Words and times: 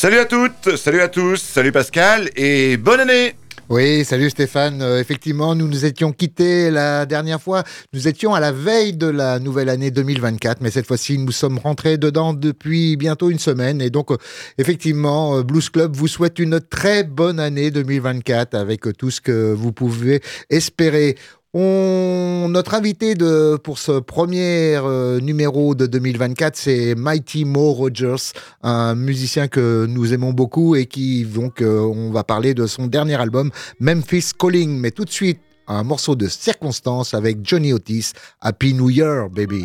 Salut 0.00 0.16
à 0.16 0.24
toutes, 0.24 0.78
salut 0.78 1.02
à 1.02 1.08
tous, 1.08 1.36
salut 1.36 1.72
Pascal 1.72 2.30
et 2.34 2.78
bonne 2.78 3.00
année 3.00 3.34
oui, 3.68 4.04
salut 4.04 4.30
Stéphane. 4.30 4.82
Euh, 4.82 4.98
effectivement, 4.98 5.54
nous 5.54 5.68
nous 5.68 5.84
étions 5.84 6.10
quittés 6.10 6.72
la 6.72 7.06
dernière 7.06 7.40
fois. 7.40 7.62
Nous 7.92 8.08
étions 8.08 8.34
à 8.34 8.40
la 8.40 8.50
veille 8.50 8.94
de 8.94 9.06
la 9.06 9.38
nouvelle 9.38 9.68
année 9.68 9.92
2024, 9.92 10.60
mais 10.60 10.72
cette 10.72 10.88
fois-ci, 10.88 11.18
nous 11.18 11.30
sommes 11.30 11.58
rentrés 11.58 11.96
dedans 11.96 12.34
depuis 12.34 12.96
bientôt 12.96 13.30
une 13.30 13.38
semaine. 13.38 13.80
Et 13.80 13.88
donc, 13.90 14.10
euh, 14.10 14.16
effectivement, 14.58 15.36
euh, 15.36 15.42
Blues 15.44 15.70
Club 15.70 15.94
vous 15.94 16.08
souhaite 16.08 16.40
une 16.40 16.58
très 16.58 17.04
bonne 17.04 17.38
année 17.38 17.70
2024 17.70 18.54
avec 18.54 18.88
tout 18.98 19.12
ce 19.12 19.20
que 19.20 19.52
vous 19.52 19.70
pouvez 19.70 20.20
espérer. 20.48 21.16
On, 21.52 22.46
notre 22.48 22.74
invité 22.74 23.16
de, 23.16 23.56
pour 23.56 23.80
ce 23.80 23.98
premier 23.98 24.76
euh, 24.76 25.18
numéro 25.18 25.74
de 25.74 25.86
2024, 25.86 26.54
c'est 26.54 26.94
Mighty 26.94 27.44
Mo 27.44 27.72
Rogers, 27.72 28.32
un 28.62 28.94
musicien 28.94 29.48
que 29.48 29.84
nous 29.88 30.14
aimons 30.14 30.32
beaucoup 30.32 30.76
et 30.76 30.86
qui, 30.86 31.24
donc, 31.24 31.60
euh, 31.60 31.80
on 31.80 32.12
va 32.12 32.22
parler 32.22 32.54
de 32.54 32.68
son 32.68 32.86
dernier 32.86 33.20
album, 33.20 33.50
Memphis 33.80 34.30
Calling. 34.38 34.78
Mais 34.78 34.92
tout 34.92 35.04
de 35.04 35.10
suite, 35.10 35.40
un 35.66 35.82
morceau 35.82 36.14
de 36.14 36.28
circonstance 36.28 37.14
avec 37.14 37.38
Johnny 37.42 37.72
Otis, 37.72 38.12
Happy 38.40 38.72
New 38.72 38.88
Year, 38.88 39.28
baby. 39.28 39.64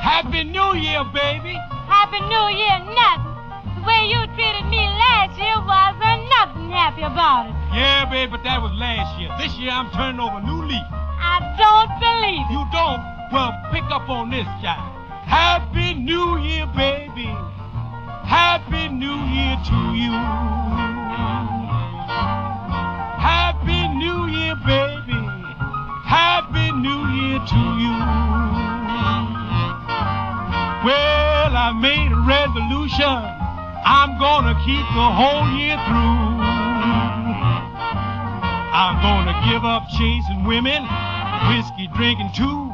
Happy 0.00 0.44
New 0.44 0.76
Year, 0.76 1.04
baby. 1.12 1.56
Happy 1.88 2.20
New 2.20 2.56
Year, 2.56 2.78
nothing. 2.94 3.09
The 3.80 3.86
way 3.86 4.12
you 4.12 4.20
treated 4.36 4.66
me 4.68 4.76
last 4.76 5.38
year 5.40 5.56
wasn't 5.64 6.28
nothing 6.36 6.68
happy 6.70 7.00
about 7.00 7.48
it. 7.48 7.54
Yeah, 7.72 8.04
baby, 8.04 8.30
but 8.30 8.44
that 8.44 8.60
was 8.60 8.72
last 8.76 9.18
year. 9.18 9.32
This 9.38 9.56
year 9.56 9.70
I'm 9.70 9.88
turning 9.92 10.20
over 10.20 10.36
a 10.36 10.44
new 10.44 10.68
leaf. 10.68 10.84
I 11.16 11.40
don't 11.56 11.88
believe 11.96 12.44
it. 12.44 12.52
You 12.52 12.60
don't? 12.76 13.00
Well, 13.32 13.56
pick 13.72 13.84
up 13.88 14.06
on 14.10 14.28
this, 14.28 14.44
child. 14.60 14.84
Happy 15.24 15.94
New 15.94 16.36
Year, 16.36 16.66
baby. 16.76 17.32
Happy 18.28 18.88
New 18.92 19.16
Year 19.32 19.56
to 19.64 19.80
you. 19.96 20.12
Happy 23.16 23.88
New 23.96 24.28
Year, 24.28 24.56
baby. 24.60 25.24
Happy 26.04 26.68
New 26.76 27.00
Year 27.16 27.40
to 27.48 27.62
you. 27.80 27.96
Well, 30.84 31.56
I 31.56 31.72
made 31.72 32.12
a 32.12 32.20
resolution 32.28 33.39
I'm 33.84 34.18
gonna 34.18 34.54
keep 34.64 34.86
the 34.94 35.08
whole 35.10 35.48
year 35.56 35.76
through. 35.88 36.20
I'm 38.72 38.96
gonna 39.02 39.36
give 39.50 39.64
up 39.64 39.88
chasing 39.88 40.44
women, 40.44 40.82
whiskey 41.48 41.88
drinking 41.96 42.30
too. 42.34 42.70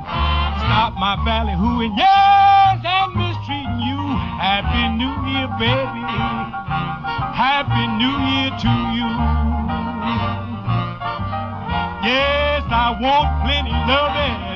Stop 0.66 0.94
my 0.98 1.16
ballyhooing, 1.22 1.96
yes, 1.96 2.82
and 2.84 3.14
mistreating 3.14 3.80
you. 3.86 4.02
Happy 4.38 4.88
New 4.98 5.14
Year, 5.30 5.48
baby. 5.58 6.02
Happy 7.34 7.86
New 7.96 8.16
Year 8.34 8.50
to 8.50 8.72
you. 8.96 9.10
Yes, 12.06 12.62
I 12.70 12.96
want 13.00 13.28
plenty 13.42 13.70
loving 13.70 14.46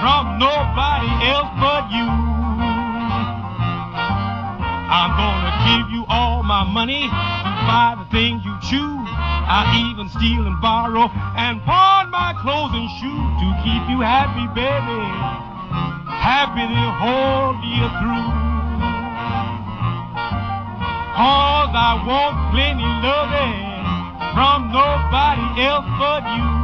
from 0.00 0.38
nobody 0.38 1.10
else 1.28 1.50
but 1.60 1.90
you. 1.92 2.31
I'm 4.92 5.16
gonna 5.16 5.52
give 5.72 5.88
you 5.88 6.04
all 6.06 6.42
my 6.42 6.64
money 6.68 7.08
to 7.08 7.50
buy 7.64 7.96
the 7.96 8.04
things 8.12 8.44
you 8.44 8.52
choose. 8.60 9.08
I 9.48 9.88
even 9.88 10.12
steal 10.12 10.44
and 10.44 10.60
borrow 10.60 11.08
and 11.32 11.64
pawn 11.64 12.10
my 12.10 12.36
clothes 12.36 12.76
and 12.76 12.88
shoes 13.00 13.30
to 13.40 13.46
keep 13.64 13.88
you 13.88 14.04
happy, 14.04 14.44
baby. 14.52 15.00
Happy 16.12 16.68
the 16.68 16.88
whole 17.00 17.56
year 17.64 17.88
through. 18.04 18.28
Cause 21.16 21.72
I 21.72 21.92
want 22.04 22.52
plenty 22.52 22.84
loving 22.84 23.72
from 24.36 24.68
nobody 24.76 25.64
else 25.64 25.88
but 25.96 26.20
you. 26.36 26.61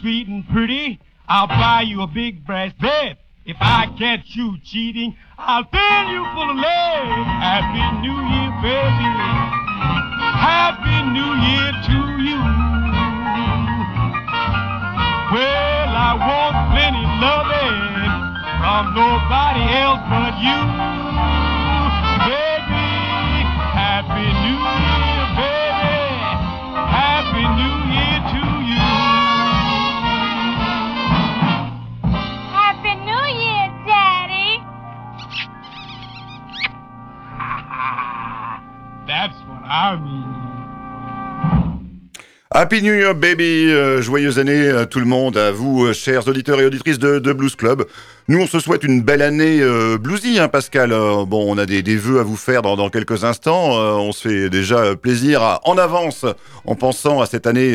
Sweet 0.00 0.28
and 0.28 0.46
pretty, 0.48 1.00
I'll 1.28 1.46
buy 1.46 1.82
you 1.82 2.02
a 2.02 2.06
big 2.06 2.46
brass 2.46 2.72
bed. 2.80 3.18
If 3.44 3.56
I 3.60 3.86
catch 3.98 4.24
you 4.34 4.56
cheating, 4.64 5.16
I'll 5.36 5.64
fill 5.64 6.04
you 6.10 6.24
full 6.34 6.50
of 6.50 6.56
lead. 6.56 7.26
Happy 7.44 7.84
New 8.00 8.16
Year, 8.16 8.50
baby. 8.64 9.10
Happy 10.40 10.96
New 11.12 11.32
Year 11.44 11.72
to 11.88 11.98
you. 12.22 12.40
Well, 15.32 15.90
I 15.92 16.12
want 16.16 16.56
plenty 16.72 17.04
loving 17.20 18.14
from 18.60 18.94
nobody 18.94 19.64
else 19.76 20.00
but 20.08 20.34
you. 20.40 20.93
Happy 42.56 42.82
New 42.82 42.94
Year, 42.94 43.16
baby! 43.16 43.72
Euh, 43.72 44.00
joyeuse 44.00 44.38
année 44.38 44.68
à 44.68 44.86
tout 44.86 45.00
le 45.00 45.06
monde, 45.06 45.36
à 45.36 45.50
vous, 45.50 45.86
euh, 45.86 45.92
chers 45.92 46.28
auditeurs 46.28 46.60
et 46.60 46.64
auditrices 46.64 47.00
de, 47.00 47.32
Blues 47.32 47.56
Club. 47.56 47.84
Nous, 48.28 48.38
on 48.38 48.46
se 48.46 48.60
souhaite 48.60 48.84
une 48.84 49.02
belle 49.02 49.22
année 49.22 49.58
euh, 49.60 49.98
bluesy, 49.98 50.38
hein, 50.38 50.46
Pascal. 50.46 50.90
Bon, 50.90 51.44
on 51.48 51.58
a 51.58 51.66
des, 51.66 51.82
des 51.82 51.96
vœux 51.96 52.20
à 52.20 52.22
vous 52.22 52.36
faire 52.36 52.62
dans, 52.62 52.88
quelques 52.90 53.24
instants. 53.24 53.72
On 53.98 54.12
se 54.12 54.28
fait 54.28 54.50
déjà 54.50 54.94
plaisir 54.94 55.60
en 55.64 55.76
avance 55.76 56.24
en 56.64 56.74
pensant 56.74 57.20
à 57.20 57.26
cette 57.26 57.46
année 57.46 57.74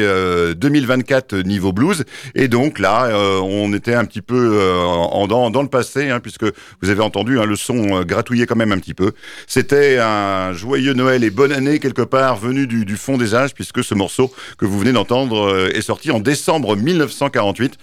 2024 0.56 1.36
niveau 1.36 1.72
blues. 1.72 2.04
Et 2.34 2.48
donc 2.48 2.80
là, 2.80 3.10
on 3.44 3.72
était 3.74 3.94
un 3.94 4.06
petit 4.06 4.24
peu 4.24 4.60
en, 4.82 5.28
dans, 5.28 5.52
dans 5.52 5.62
le 5.62 5.68
passé, 5.68 6.10
hein, 6.10 6.20
puisque 6.20 6.46
vous 6.82 6.90
avez 6.90 7.02
entendu 7.02 7.40
hein, 7.40 7.46
le 7.46 7.56
son 7.56 8.02
gratouiller 8.02 8.48
quand 8.48 8.56
même 8.56 8.72
un 8.72 8.80
petit 8.80 8.96
peu. 8.96 9.12
C'était 9.46 10.00
un 10.00 10.54
joyeux 10.54 10.94
Noël 10.94 11.24
et 11.24 11.30
bonne 11.30 11.52
année 11.52 11.78
quelque 11.78 12.02
part 12.02 12.38
venu 12.38 12.66
du, 12.66 12.86
du 12.86 12.98
fond 12.98 13.18
des 13.18 13.36
âges, 13.36 13.54
puisque 13.54 13.84
ce 13.84 13.94
morceau 13.94 14.34
que 14.58 14.66
vous 14.70 14.80
venez 14.80 14.92
d'entendre 14.92 15.70
est 15.74 15.82
sorti 15.82 16.12
en 16.12 16.20
décembre 16.20 16.76
1948 16.76 17.78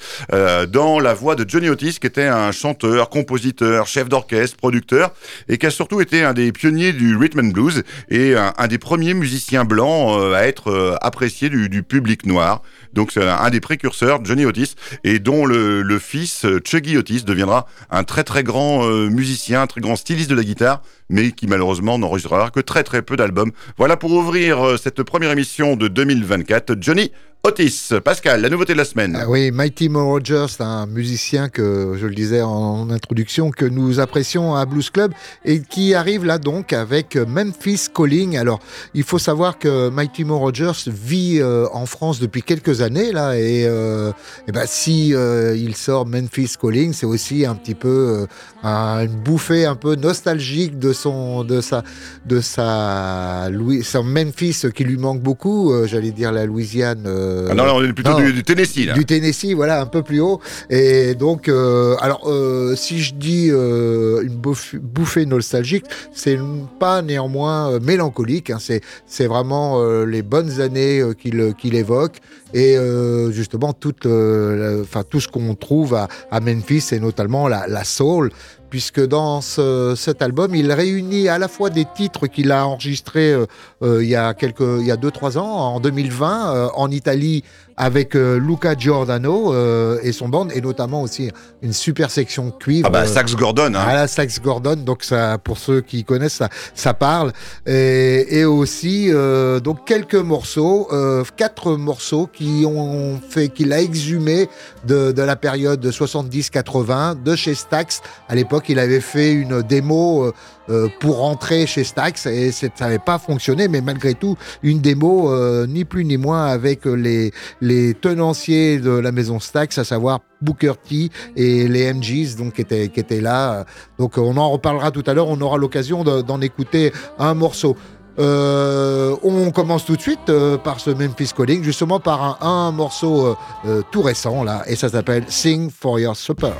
dans 0.68 1.00
la 1.00 1.14
voix 1.14 1.34
de 1.34 1.48
Johnny 1.48 1.68
Otis, 1.68 1.98
qui 2.00 2.06
était 2.06 2.26
un 2.26 2.52
chanteur, 2.52 3.08
compositeur, 3.08 3.86
chef 3.86 4.08
d'orchestre, 4.08 4.56
producteur, 4.56 5.12
et 5.48 5.58
qui 5.58 5.66
a 5.66 5.70
surtout 5.70 6.00
été 6.00 6.22
un 6.22 6.32
des 6.32 6.52
pionniers 6.52 6.92
du 6.92 7.16
rhythm 7.16 7.40
and 7.40 7.50
blues 7.52 7.82
et 8.10 8.34
un, 8.34 8.66
des 8.68 8.78
premiers 8.78 9.14
musiciens 9.14 9.64
blancs 9.64 10.18
euh, 10.18 10.34
à 10.34 10.46
être 10.46 10.70
euh, 10.70 10.94
apprécié 11.00 11.48
du 11.48 11.82
public 11.82 12.26
noir. 12.26 12.62
Donc 12.96 13.12
c'est 13.12 13.22
un 13.22 13.50
des 13.50 13.60
précurseurs, 13.60 14.24
Johnny 14.24 14.44
Otis, 14.46 14.74
et 15.04 15.18
dont 15.18 15.46
le, 15.46 15.98
fils 15.98 16.46
Chuggy 16.64 16.96
Otis 16.96 17.22
deviendra 17.24 17.66
un 17.90 18.04
très 18.04 18.24
très 18.24 18.42
grand 18.42 18.84
euh, 18.84 19.08
musicien, 19.08 19.62
un 19.62 19.66
très 19.66 19.80
grand 19.80 19.96
styliste 19.96 20.30
de 20.30 20.34
la 20.34 20.42
guitare, 20.42 20.82
mais 21.10 21.32
qui 21.32 21.46
malheureusement 21.46 21.98
n'enregistrera 21.98 22.50
que 22.50 22.60
très 22.60 22.82
très 22.82 23.02
peu 23.02 23.16
d'albums. 23.16 23.52
Voilà 23.76 23.96
pour 23.96 24.12
ouvrir 24.12 24.78
cette 24.82 25.02
première 25.02 25.30
émission 25.30 25.76
de 25.76 25.88
2024. 25.88 26.76
Johnny 26.80 27.12
Otis, 27.46 27.92
Pascal, 28.02 28.40
la 28.40 28.48
nouveauté 28.48 28.72
de 28.72 28.78
la 28.78 28.84
semaine. 28.84 29.16
Ah 29.16 29.26
oui, 29.28 29.52
Mighty 29.52 29.88
Mo 29.88 30.04
Rogers, 30.04 30.48
un 30.58 30.86
musicien 30.86 31.48
que, 31.48 31.94
je 31.96 32.04
le 32.08 32.12
disais 32.12 32.42
en 32.42 32.90
introduction, 32.90 33.52
que 33.52 33.64
nous 33.64 34.00
apprécions 34.00 34.56
à 34.56 34.66
Blues 34.66 34.90
Club 34.90 35.12
et 35.44 35.60
qui 35.60 35.94
arrive 35.94 36.24
là 36.24 36.38
donc 36.38 36.72
avec 36.72 37.14
Memphis 37.14 37.86
Calling. 37.94 38.36
Alors, 38.36 38.58
il 38.94 39.04
faut 39.04 39.20
savoir 39.20 39.60
que 39.60 39.90
Mighty 39.90 40.24
Mo 40.24 40.40
Rogers 40.40 40.72
vit 40.88 41.38
euh, 41.38 41.68
en 41.72 41.86
France 41.86 42.18
depuis 42.18 42.42
quelques 42.42 42.80
années 42.80 43.12
là 43.12 43.38
et, 43.38 43.64
euh, 43.64 44.10
et 44.48 44.50
ben, 44.50 44.64
si 44.66 45.14
euh, 45.14 45.56
il 45.56 45.76
sort 45.76 46.04
Memphis 46.04 46.54
Calling, 46.60 46.92
c'est 46.92 47.06
aussi 47.06 47.46
un 47.46 47.54
petit 47.54 47.76
peu 47.76 48.26
une 48.64 49.22
bouffée 49.24 49.66
un 49.66 49.76
peu 49.76 49.94
nostalgique 49.94 50.80
de 50.80 50.92
son 50.92 51.44
de 51.44 51.60
sa 51.60 51.84
de 52.24 52.40
sa 52.40 53.48
Louis, 53.50 53.86
Memphis 54.02 54.64
qui 54.74 54.82
lui 54.82 54.96
manque 54.96 55.20
beaucoup, 55.20 55.72
j'allais 55.86 56.10
dire 56.10 56.32
la 56.32 56.44
Louisiane 56.44 57.06
euh, 57.36 57.48
Ah 57.50 57.54
non, 57.54 57.66
non, 57.66 57.76
on 57.76 57.84
est 57.84 57.92
plutôt 57.92 58.10
non. 58.10 58.18
du, 58.18 58.32
du 58.32 58.42
Tennessee, 58.42 58.86
là. 58.86 58.94
du 58.94 59.04
Tennessee, 59.04 59.52
voilà, 59.54 59.80
un 59.80 59.86
peu 59.86 60.02
plus 60.02 60.20
haut. 60.20 60.40
Et 60.70 61.14
donc, 61.14 61.48
euh, 61.48 61.96
alors, 62.00 62.22
euh, 62.26 62.74
si 62.76 63.00
je 63.00 63.14
dis 63.14 63.48
euh, 63.50 64.22
une 64.22 64.36
bouffée 64.80 65.26
nostalgique, 65.26 65.84
c'est 66.12 66.38
pas 66.80 67.02
néanmoins 67.02 67.78
mélancolique. 67.80 68.50
hein. 68.50 68.58
c'est, 68.60 69.26
vraiment 69.26 69.84
les 70.04 70.22
bonnes 70.22 70.60
années 70.60 71.02
qu'il, 71.20 71.54
qu'il 71.58 71.74
évoque 71.74 72.20
et 72.54 72.76
euh, 72.76 73.30
justement 73.32 73.72
toute, 73.72 74.06
euh, 74.06 74.84
tout 75.10 75.20
ce 75.20 75.28
qu'on 75.28 75.54
trouve 75.54 75.94
à, 75.94 76.08
à 76.30 76.40
Memphis 76.40 76.88
et 76.92 77.00
notamment 77.00 77.48
la, 77.48 77.66
la 77.66 77.84
soul. 77.84 78.30
Puisque 78.68 79.00
dans 79.06 79.40
ce- 79.42 79.94
cet 79.96 80.22
album, 80.22 80.54
il 80.54 80.72
réunit 80.72 81.28
à 81.28 81.38
la 81.38 81.46
fois 81.46 81.70
des 81.70 81.84
titres 81.94 82.26
qu'il 82.26 82.50
a 82.50 82.66
enregistrés 82.66 83.32
euh, 83.32 83.46
euh, 83.82 84.02
il 84.02 84.08
y 84.08 84.16
a 84.16 84.34
quelques, 84.34 84.60
il 84.80 84.86
y 84.86 84.90
a 84.90 84.96
deux 84.96 85.12
trois 85.12 85.38
ans, 85.38 85.48
en 85.48 85.78
2020, 85.80 86.54
euh, 86.54 86.68
en 86.74 86.90
Italie 86.90 87.44
avec 87.76 88.16
euh, 88.16 88.38
Luca 88.38 88.74
Giordano 88.76 89.52
euh, 89.52 89.98
et 90.02 90.12
son 90.12 90.28
band, 90.28 90.48
et 90.48 90.60
notamment 90.60 91.02
aussi 91.02 91.30
une 91.62 91.72
super 91.72 92.10
section 92.10 92.50
cuivre. 92.50 92.88
Ah 92.88 92.90
bah, 92.90 93.06
Sax 93.06 93.34
Gordon, 93.36 93.74
hein. 93.74 93.84
à 93.86 93.94
la 93.94 94.08
Sax 94.08 94.40
Gordon, 94.40 94.76
donc 94.76 95.04
ça, 95.04 95.38
pour 95.38 95.58
ceux 95.58 95.82
qui 95.82 96.04
connaissent, 96.04 96.34
ça, 96.34 96.48
ça 96.74 96.94
parle. 96.94 97.32
Et, 97.66 98.38
et 98.38 98.44
aussi, 98.44 99.08
euh, 99.10 99.60
donc 99.60 99.84
quelques 99.86 100.14
morceaux, 100.14 100.88
euh, 100.92 101.22
quatre 101.36 101.76
morceaux 101.76 102.28
qui 102.32 102.64
ont 102.66 103.20
fait, 103.28 103.48
qu'il 103.48 103.72
a 103.72 103.80
exhumé 103.80 104.48
de, 104.86 105.12
de 105.12 105.22
la 105.22 105.36
période 105.36 105.84
70-80 105.84 107.22
de 107.22 107.36
chez 107.36 107.54
Stax. 107.54 108.02
À 108.28 108.34
l'époque, 108.34 108.64
il 108.68 108.78
avait 108.78 109.00
fait 109.00 109.32
une 109.32 109.62
démo 109.62 110.24
euh, 110.24 110.32
euh, 110.68 110.88
pour 111.00 111.18
rentrer 111.18 111.66
chez 111.66 111.84
Stax 111.84 112.26
et 112.26 112.50
ça 112.52 112.66
n'avait 112.80 112.98
pas 112.98 113.18
fonctionné, 113.18 113.68
mais 113.68 113.80
malgré 113.80 114.14
tout, 114.14 114.36
une 114.62 114.80
démo 114.80 115.30
euh, 115.32 115.66
ni 115.66 115.84
plus 115.84 116.04
ni 116.04 116.16
moins 116.16 116.46
avec 116.46 116.84
les, 116.86 117.32
les 117.60 117.94
tenanciers 117.94 118.78
de 118.78 118.90
la 118.90 119.12
maison 119.12 119.38
Stax, 119.40 119.78
à 119.78 119.84
savoir 119.84 120.20
Booker 120.40 120.72
T 120.88 121.10
et 121.36 121.68
les 121.68 121.92
MGs 121.92 122.36
donc, 122.36 122.54
qui, 122.54 122.60
étaient, 122.62 122.88
qui 122.88 123.00
étaient 123.00 123.20
là. 123.20 123.64
Donc 123.98 124.18
on 124.18 124.36
en 124.36 124.50
reparlera 124.50 124.90
tout 124.90 125.04
à 125.06 125.14
l'heure, 125.14 125.28
on 125.28 125.40
aura 125.40 125.56
l'occasion 125.56 126.04
de- 126.04 126.22
d'en 126.22 126.40
écouter 126.40 126.92
un 127.18 127.34
morceau. 127.34 127.76
Euh, 128.18 129.14
on 129.22 129.50
commence 129.50 129.84
tout 129.84 129.96
de 129.96 130.00
suite 130.00 130.28
euh, 130.30 130.56
par 130.56 130.80
ce 130.80 130.90
Memphis 130.90 131.32
Calling, 131.36 131.62
justement 131.62 132.00
par 132.00 132.22
un, 132.22 132.46
un 132.46 132.72
morceau 132.72 133.26
euh, 133.26 133.34
euh, 133.66 133.82
tout 133.90 134.02
récent 134.02 134.42
là, 134.42 134.62
et 134.66 134.76
ça 134.76 134.88
s'appelle 134.88 135.24
Sing 135.28 135.70
for 135.70 136.00
Your 136.00 136.16
Supper. 136.16 136.54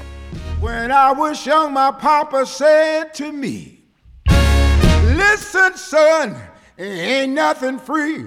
When 0.60 0.90
I 0.90 1.12
was 1.16 1.46
young, 1.46 1.72
my 1.72 1.92
papa 1.98 2.44
said 2.44 3.14
to 3.14 3.32
me, 3.32 3.78
Listen, 5.16 5.72
son, 5.76 6.34
ain't 6.78 7.32
nothing 7.32 7.78
free. 7.78 8.26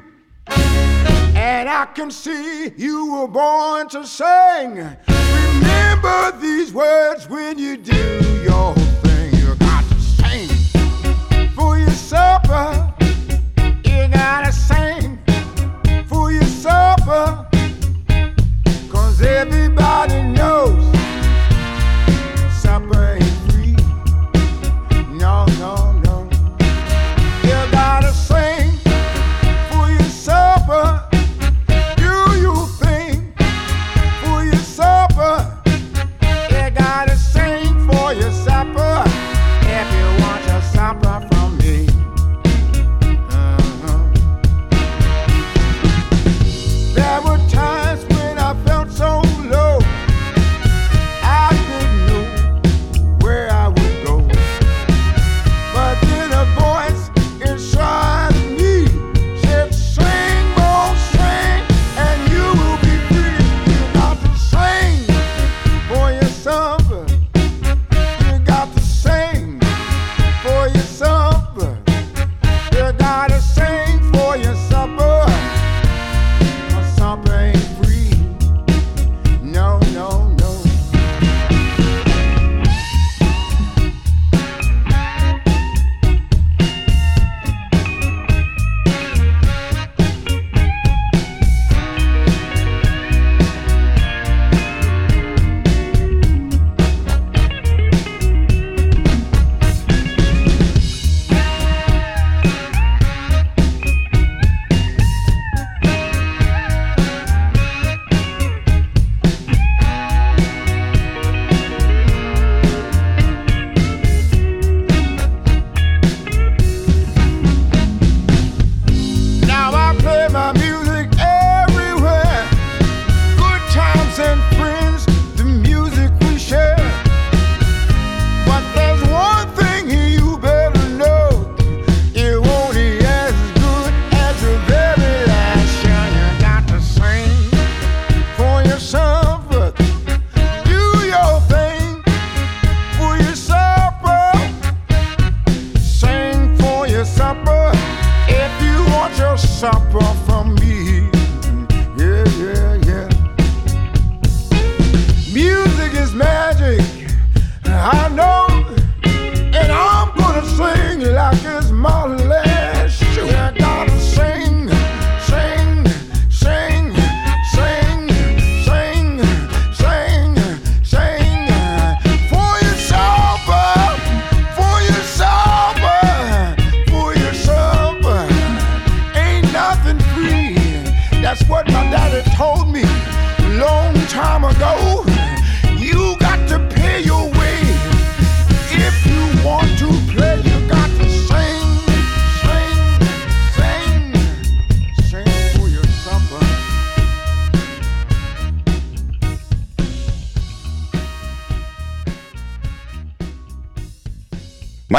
And 1.35 1.69
I 1.69 1.87
can 1.93 2.09
see 2.09 2.71
you 2.77 3.13
were 3.13 3.27
born 3.27 3.87
to 3.89 4.05
sing. 4.05 4.83
Remember 5.07 6.31
these 6.41 6.73
words 6.73 7.29
when 7.29 7.57
you 7.59 7.77
do 7.77 8.41
your 8.43 8.73
thing. 9.03 9.33
You 9.35 9.55
got 9.55 9.83
to 9.89 9.99
sing 9.99 10.49
for 11.55 11.77
your 11.77 11.91
supper. 11.91 12.93
You 13.99 14.07
gotta 14.07 14.53
sing 14.53 15.19
for 16.07 16.31
your 16.31 16.43
supper. 16.43 17.48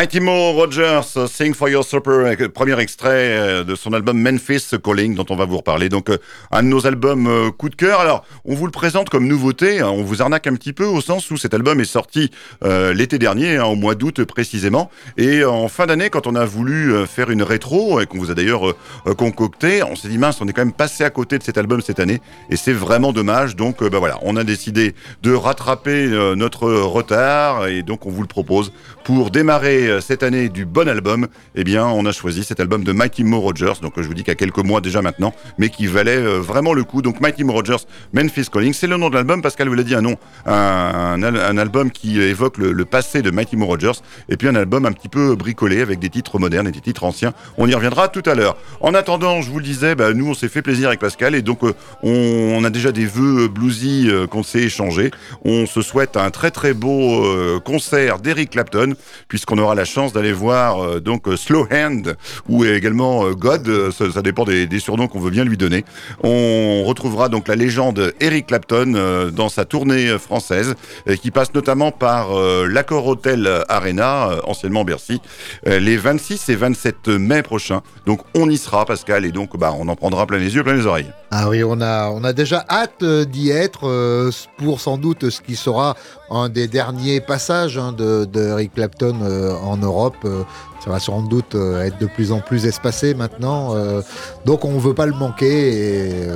Mighty 0.01 0.21
Mo 0.21 0.53
Rogers, 0.53 1.29
Sing 1.29 1.53
for 1.53 1.69
Your 1.69 1.85
Supper, 1.85 2.35
premier 2.55 2.81
extrait 2.81 3.37
euh, 3.37 3.65
de 3.65 3.75
son 3.75 3.93
album 3.93 4.19
Memphis 4.19 4.65
Calling, 4.83 5.15
dont 5.15 5.27
on 5.29 5.37
va 5.37 5.45
vous 5.45 5.59
reparler. 5.59 5.91
Donc, 5.91 6.09
euh, 6.09 6.17
un 6.51 6.63
de 6.63 6.69
nos 6.69 6.87
albums 6.87 7.27
euh, 7.27 7.51
coup 7.51 7.69
de 7.69 7.75
cœur. 7.75 8.01
Alors, 8.01 8.25
on 8.47 8.55
vous 8.55 8.65
le 8.65 8.73
présente 8.73 9.11
comme 9.11 9.27
nouveauté. 9.27 9.81
Hein. 9.81 9.91
on 9.91 10.03
vous 10.03 10.23
arnaque 10.23 10.47
un 10.47 10.55
petit 10.55 10.73
peu 10.73 10.87
au 10.87 11.03
sens 11.03 11.31
où 11.31 11.37
cet 11.37 11.53
album 11.53 11.81
est 11.81 11.85
sorti 11.85 12.31
l'été 12.63 13.19
dernier, 13.19 13.59
hein, 13.59 13.67
au 13.67 13.75
mois 13.75 13.95
d'août 13.95 14.25
précisément. 14.25 14.91
Et 15.19 15.45
en 15.45 15.69
fin 15.69 15.85
d'année, 15.85 16.09
quand 16.09 16.27
on 16.27 16.35
a 16.35 16.47
voulu 16.47 17.07
faire 17.07 17.29
une 17.29 17.43
rétro 17.43 18.01
et 18.01 18.07
qu'on 18.07 18.19
vous 18.19 18.31
a 18.31 18.35
d'ailleurs 18.35 18.75
concocté, 19.19 19.83
on 19.83 19.97
s'est 19.97 20.09
dit 20.09 20.17
mince, 20.17 20.41
on 20.41 20.49
est 20.49 20.53
quand 20.55 20.65
même 20.65 20.73
passé 20.73 21.05
à 21.05 21.11
côté 21.11 21.37
de 21.37 21.43
cet 21.43 21.59
album 21.59 21.83
cette 21.83 22.01
année. 22.01 22.21
Et 22.49 22.57
c'est 22.57 22.73
vraiment 22.73 23.13
dommage. 23.13 23.55
Donc, 23.55 23.85
bah 23.85 23.99
voilà, 23.99 24.19
on 24.23 24.37
a 24.37 24.45
décidé 24.45 24.95
de 25.23 25.35
rattraper 25.35 26.07
notre 26.37 26.71
retard 26.71 27.67
et 27.67 27.83
donc 27.83 28.07
on 28.07 28.11
vous 28.11 28.23
le 28.23 28.29
propose 28.29 28.73
pour 29.05 29.31
démarrer 29.31 29.90
euh, 29.91 30.01
cette 30.01 30.23
année 30.23 30.49
du 30.49 30.65
bon 30.65 30.89
album, 30.89 31.29
eh 31.55 31.65
bien, 31.65 31.87
on 31.87 32.07
a 32.07 32.13
choisi 32.13 32.45
cet 32.45 32.61
album 32.61 32.85
de 32.85 32.93
Mighty 32.93 33.25
Mo 33.25 33.41
Rogers. 33.41 33.75
Donc, 33.83 33.95
je 33.97 34.03
vous 34.03 34.15
dis 34.15 34.25
a 34.29 34.35
quelques 34.35 34.59
mois 34.59 34.81
déjà 34.81 35.03
maintenant, 35.03 35.35
mais 35.59 35.69
qui 35.69 35.87
valait 35.87 36.17
euh, 36.17 36.39
vraiment 36.39 36.73
le 36.73 36.85
coup. 36.85 37.03
Donc, 37.03 37.21
Mighty 37.21 37.45
Mo 37.45 37.53
Rogers, 37.53 37.85
Memphis 38.13 38.47
Calling, 38.53 38.73
c'est 38.73 38.87
le 38.87 38.97
nom 38.97 39.11
de 39.11 39.15
l'album. 39.15 39.43
Pascal 39.43 39.69
vous 39.69 39.75
l'a 39.75 39.83
dit, 39.83 39.95
un 39.95 40.03
nom, 40.03 40.17
un, 40.47 41.59
album 41.59 41.91
qui 41.91 42.21
évoque 42.21 42.59
le, 42.59 42.85
passé 42.85 43.23
de 43.23 43.31
Mighty 43.31 43.57
Mo 43.57 43.67
Rogers, 43.67 44.01
et 44.29 44.37
puis 44.37 44.49
un 44.49 44.55
album 44.55 44.87
un 44.87 44.93
petit 44.93 45.09
peu 45.09 45.35
bricolé 45.35 45.81
avec 45.81 45.99
des 45.99 46.09
titres 46.09 46.39
modernes 46.39 46.69
et 46.69 46.73
des 46.73 46.81
titres 46.81 47.05
anciens. 47.05 47.33
On 47.59 47.69
y 47.69 47.75
reviendra 47.75 48.09
tout 48.09 48.23
à 48.27 48.35
l'heure. 48.35 48.57
En 48.81 48.95
attendant, 48.95 49.43
je 49.43 49.51
vous 49.51 49.59
le 49.59 49.65
disais, 49.65 49.95
bah, 49.95 50.13
nous, 50.13 50.31
on 50.31 50.35
s'est 50.35 50.49
fait 50.49 50.63
plaisir 50.63 50.89
avec 50.89 51.01
Pascal, 51.01 51.35
et 51.35 51.43
donc, 51.43 51.65
euh, 51.65 51.73
on, 52.03 52.63
a 52.65 52.71
déjà 52.71 52.93
des 52.93 53.07
vœux 53.07 53.49
bluesy 53.49 54.11
qu'on 54.31 54.43
s'est 54.43 54.63
échangés. 54.63 55.11
On 55.45 55.67
se 55.67 55.83
souhaite 55.83 56.17
un 56.17 56.31
très 56.31 56.51
très 56.51 56.75
beau 56.75 57.25
concert 57.65 58.19
d'Eric 58.19 58.51
Clapton, 58.51 58.95
puisqu'on 59.29 59.59
aura 59.59 59.75
la 59.75 59.80
chance 59.85 60.13
d'aller 60.13 60.33
voir 60.33 60.83
euh, 60.83 61.01
donc 61.01 61.29
euh, 61.29 61.37
Slow 61.37 61.67
Hand 61.73 62.17
ou 62.49 62.65
également 62.65 63.27
euh, 63.27 63.33
God, 63.33 63.91
ça, 63.93 64.23
dépend 64.23 64.45
des, 64.45 64.69
surnoms 64.79 65.09
qu'on 65.09 65.21
veut 65.21 65.31
bien 65.31 65.45
lui 65.45 65.57
donner. 65.57 65.85
On 66.23 66.85
retrouvera 66.85 67.29
donc 67.29 67.49
la 67.49 67.57
légende 67.57 68.13
Eric 68.21 68.47
Clapton 68.47 69.31
dans 69.33 69.49
sa 69.49 69.65
tournée 69.65 70.19
française 70.19 70.75
qui 71.21 71.31
passe 71.31 71.53
notamment 71.55 71.93
par 71.93 72.31
l'Accord 72.67 73.07
Hotel 73.07 73.49
Arena, 73.69 74.31
anciennement 74.45 74.85
Bercy, 74.85 75.21
les 75.67 75.97
26 75.97 76.49
et 76.49 76.57
27 76.57 77.09
mai 77.09 77.43
prochains. 77.43 77.83
Donc 78.07 78.21
on 78.35 78.49
y 78.49 78.57
sera 78.57 78.87
Pascal 78.87 79.25
et 79.25 79.33
donc 79.33 79.57
bah, 79.59 79.75
on 79.79 79.89
en 79.89 79.97
prendra 79.97 80.27
plein 80.27 80.39
les 80.39 80.55
yeux, 80.55 80.63
plein 80.63 80.75
les 80.75 80.87
oreilles. 80.87 81.13
Ah 81.33 81.49
oui, 81.49 81.63
on 81.63 81.81
a, 81.81 82.33
déjà 82.33 82.65
hâte 82.69 83.05
d'y 83.05 83.51
être 83.51 84.31
pour 84.59 84.81
sans 84.81 84.99
doute 84.99 85.31
ce 85.31 85.41
qui 85.41 85.55
sera 85.55 85.97
un 86.29 86.49
des 86.49 86.67
derniers 86.67 87.21
passages 87.21 87.79
hein, 87.79 87.93
de, 87.93 88.29
Eric 88.35 88.75
Clapton 88.75 89.17
en 89.63 89.77
Europe. 89.77 90.17
Euh, 90.25 90.43
ça 90.85 90.91
va 90.91 90.99
sans 90.99 91.23
doute 91.23 91.55
euh, 91.55 91.85
être 91.85 91.99
de 91.99 92.07
plus 92.07 92.33
en 92.33 92.41
plus 92.41 92.67
espacé 92.67 93.15
maintenant. 93.15 93.77
Euh, 93.77 94.01
donc 94.47 94.65
on 94.65 94.73
ne 94.73 94.81
veut 94.81 94.95
pas 94.95 95.07
le 95.07 95.13
manquer. 95.13 96.27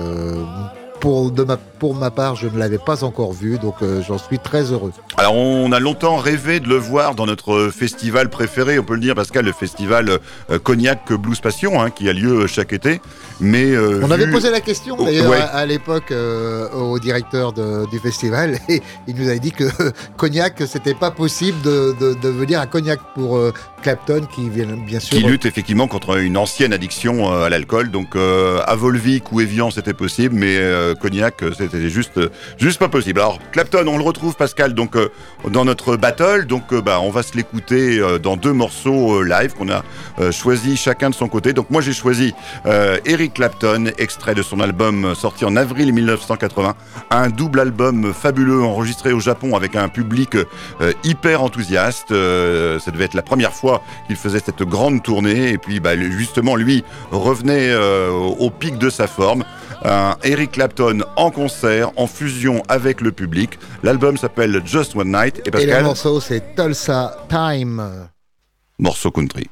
Pour, 1.04 1.30
de 1.30 1.44
ma, 1.44 1.58
pour 1.58 1.94
ma 1.94 2.10
part, 2.10 2.34
je 2.34 2.48
ne 2.48 2.58
l'avais 2.58 2.78
pas 2.78 3.04
encore 3.04 3.34
vu, 3.34 3.58
donc 3.58 3.74
j'en 4.08 4.16
suis 4.16 4.38
très 4.38 4.72
heureux. 4.72 4.90
Alors, 5.18 5.36
on 5.36 5.70
a 5.70 5.78
longtemps 5.78 6.16
rêvé 6.16 6.58
de 6.58 6.66
le 6.66 6.76
voir 6.76 7.14
dans 7.14 7.26
notre 7.26 7.68
festival 7.68 8.30
préféré, 8.30 8.78
on 8.78 8.84
peut 8.84 8.94
le 8.94 9.00
dire, 9.00 9.14
Pascal, 9.14 9.44
le 9.44 9.52
festival 9.52 10.18
Cognac 10.62 11.12
Blues 11.12 11.40
Passion, 11.40 11.82
hein, 11.82 11.90
qui 11.90 12.08
a 12.08 12.14
lieu 12.14 12.46
chaque 12.46 12.72
été. 12.72 13.02
Mais 13.40 13.72
euh, 13.72 14.00
on 14.02 14.10
avait 14.10 14.30
posé 14.30 14.50
la 14.50 14.60
question 14.60 14.96
d'ailleurs 14.96 15.32
à, 15.52 15.66
l'époque 15.66 16.12
euh, 16.12 16.70
au 16.70 16.98
directeur 16.98 17.52
du 17.52 17.98
festival 17.98 18.58
et 18.68 18.80
il 19.08 19.16
nous 19.16 19.28
avait 19.28 19.40
dit 19.40 19.50
que 19.50 19.64
Cognac 20.16 20.62
c'était 20.66 20.94
pas 20.94 21.10
possible 21.10 21.60
de, 21.62 22.28
venir 22.28 22.60
à 22.60 22.66
Cognac 22.66 23.00
pour 23.14 23.36
euh, 23.36 23.52
Clapton 23.82 24.26
qui 24.32 24.48
vient 24.48 24.66
bien 24.66 25.00
sûr 25.00 25.18
qui 25.18 25.24
lutte 25.24 25.46
effectivement 25.46 25.88
contre 25.88 26.18
une 26.18 26.36
ancienne 26.36 26.72
addiction 26.72 27.32
à 27.32 27.48
l'alcool 27.48 27.90
donc 27.90 28.16
à 28.16 28.74
Volvic 28.74 29.32
ou 29.32 29.40
Evian 29.40 29.70
c'était 29.70 29.94
possible 29.94 30.34
mais 30.34 30.58
Cognac 30.94 31.42
c'était 31.56 31.88
juste 31.88 32.20
juste 32.58 32.78
pas 32.78 32.88
possible. 32.88 33.20
Alors 33.20 33.38
Clapton 33.52 33.84
on 33.86 33.98
le 33.98 34.04
retrouve 34.04 34.36
Pascal 34.36 34.74
donc 34.74 34.96
dans 35.48 35.64
notre 35.64 35.96
battle 35.96 36.46
donc 36.46 36.74
bah 36.74 37.00
on 37.00 37.10
va 37.10 37.22
se 37.22 37.36
l'écouter 37.36 38.00
dans 38.22 38.36
deux 38.36 38.52
morceaux 38.52 39.22
live 39.22 39.54
qu'on 39.54 39.68
a 39.68 39.82
choisi 40.30 40.76
chacun 40.76 41.10
de 41.10 41.14
son 41.14 41.28
côté. 41.28 41.52
Donc 41.52 41.70
moi 41.70 41.80
j'ai 41.80 41.92
choisi 41.92 42.34
Eric 43.04 43.34
Clapton, 43.34 43.90
extrait 43.98 44.34
de 44.34 44.42
son 44.42 44.60
album 44.60 45.14
sorti 45.14 45.44
en 45.44 45.56
avril 45.56 45.92
1980. 45.92 46.74
Un 47.10 47.28
double 47.28 47.60
album 47.60 48.12
fabuleux 48.12 48.62
enregistré 48.62 49.12
au 49.12 49.20
Japon 49.20 49.56
avec 49.56 49.76
un 49.76 49.88
public 49.88 50.34
euh, 50.34 50.92
hyper 51.04 51.42
enthousiaste. 51.42 52.10
Euh, 52.10 52.78
ça 52.78 52.90
devait 52.90 53.04
être 53.04 53.14
la 53.14 53.22
première 53.22 53.52
fois 53.52 53.82
qu'il 54.06 54.16
faisait 54.16 54.40
cette 54.40 54.62
grande 54.62 55.02
tournée. 55.02 55.50
Et 55.50 55.58
puis 55.58 55.80
bah, 55.80 55.96
justement, 55.96 56.56
lui 56.56 56.84
revenait 57.10 57.70
euh, 57.70 58.10
au 58.10 58.50
pic 58.50 58.78
de 58.78 58.90
sa 58.90 59.06
forme. 59.06 59.44
Eric 60.22 60.52
Clapton 60.52 61.00
en 61.16 61.30
concert, 61.30 61.90
en 61.96 62.06
fusion 62.06 62.62
avec 62.68 63.00
le 63.00 63.12
public. 63.12 63.58
L'album 63.82 64.16
s'appelle 64.16 64.62
Just 64.64 64.96
One 64.96 65.12
Night. 65.12 65.42
Et, 65.46 65.50
Pascal, 65.50 65.70
et 65.70 65.76
le 65.78 65.82
morceau, 65.82 66.20
c'est 66.20 66.54
Tulsa 66.54 67.16
Time. 67.28 68.08
Morceau 68.78 69.10
country. 69.10 69.48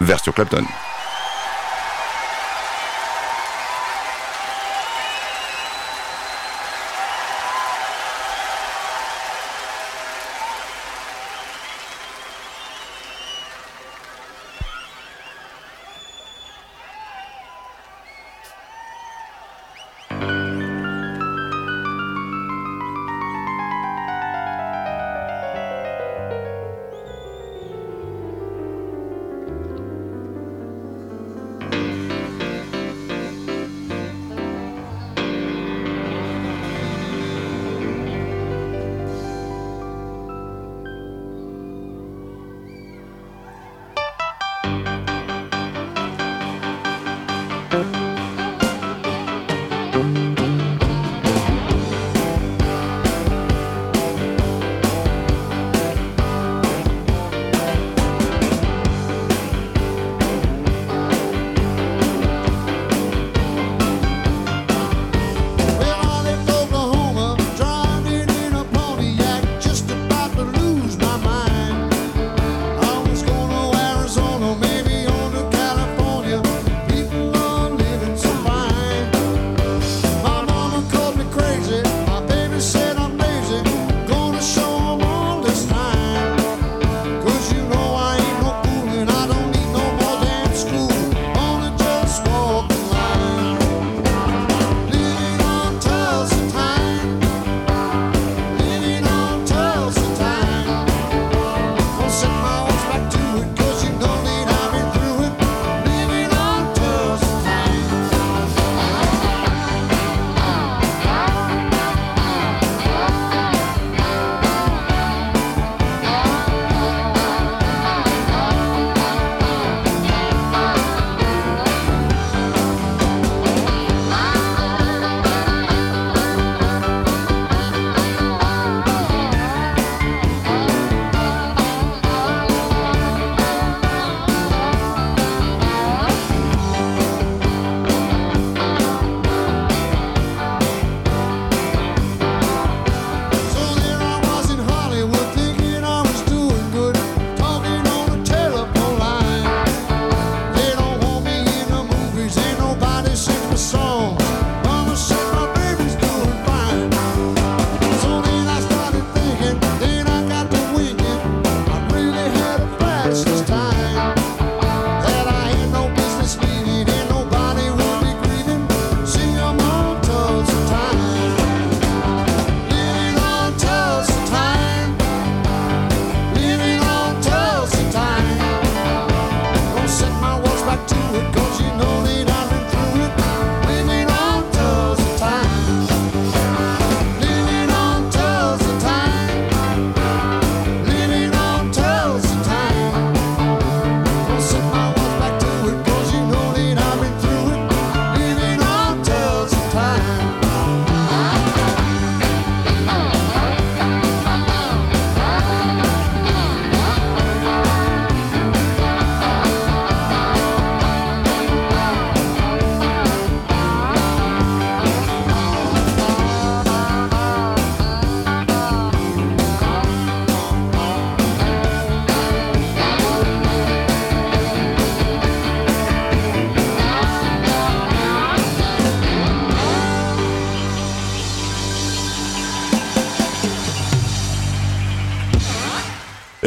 Version 0.00 0.32
Clapton. 0.32 0.64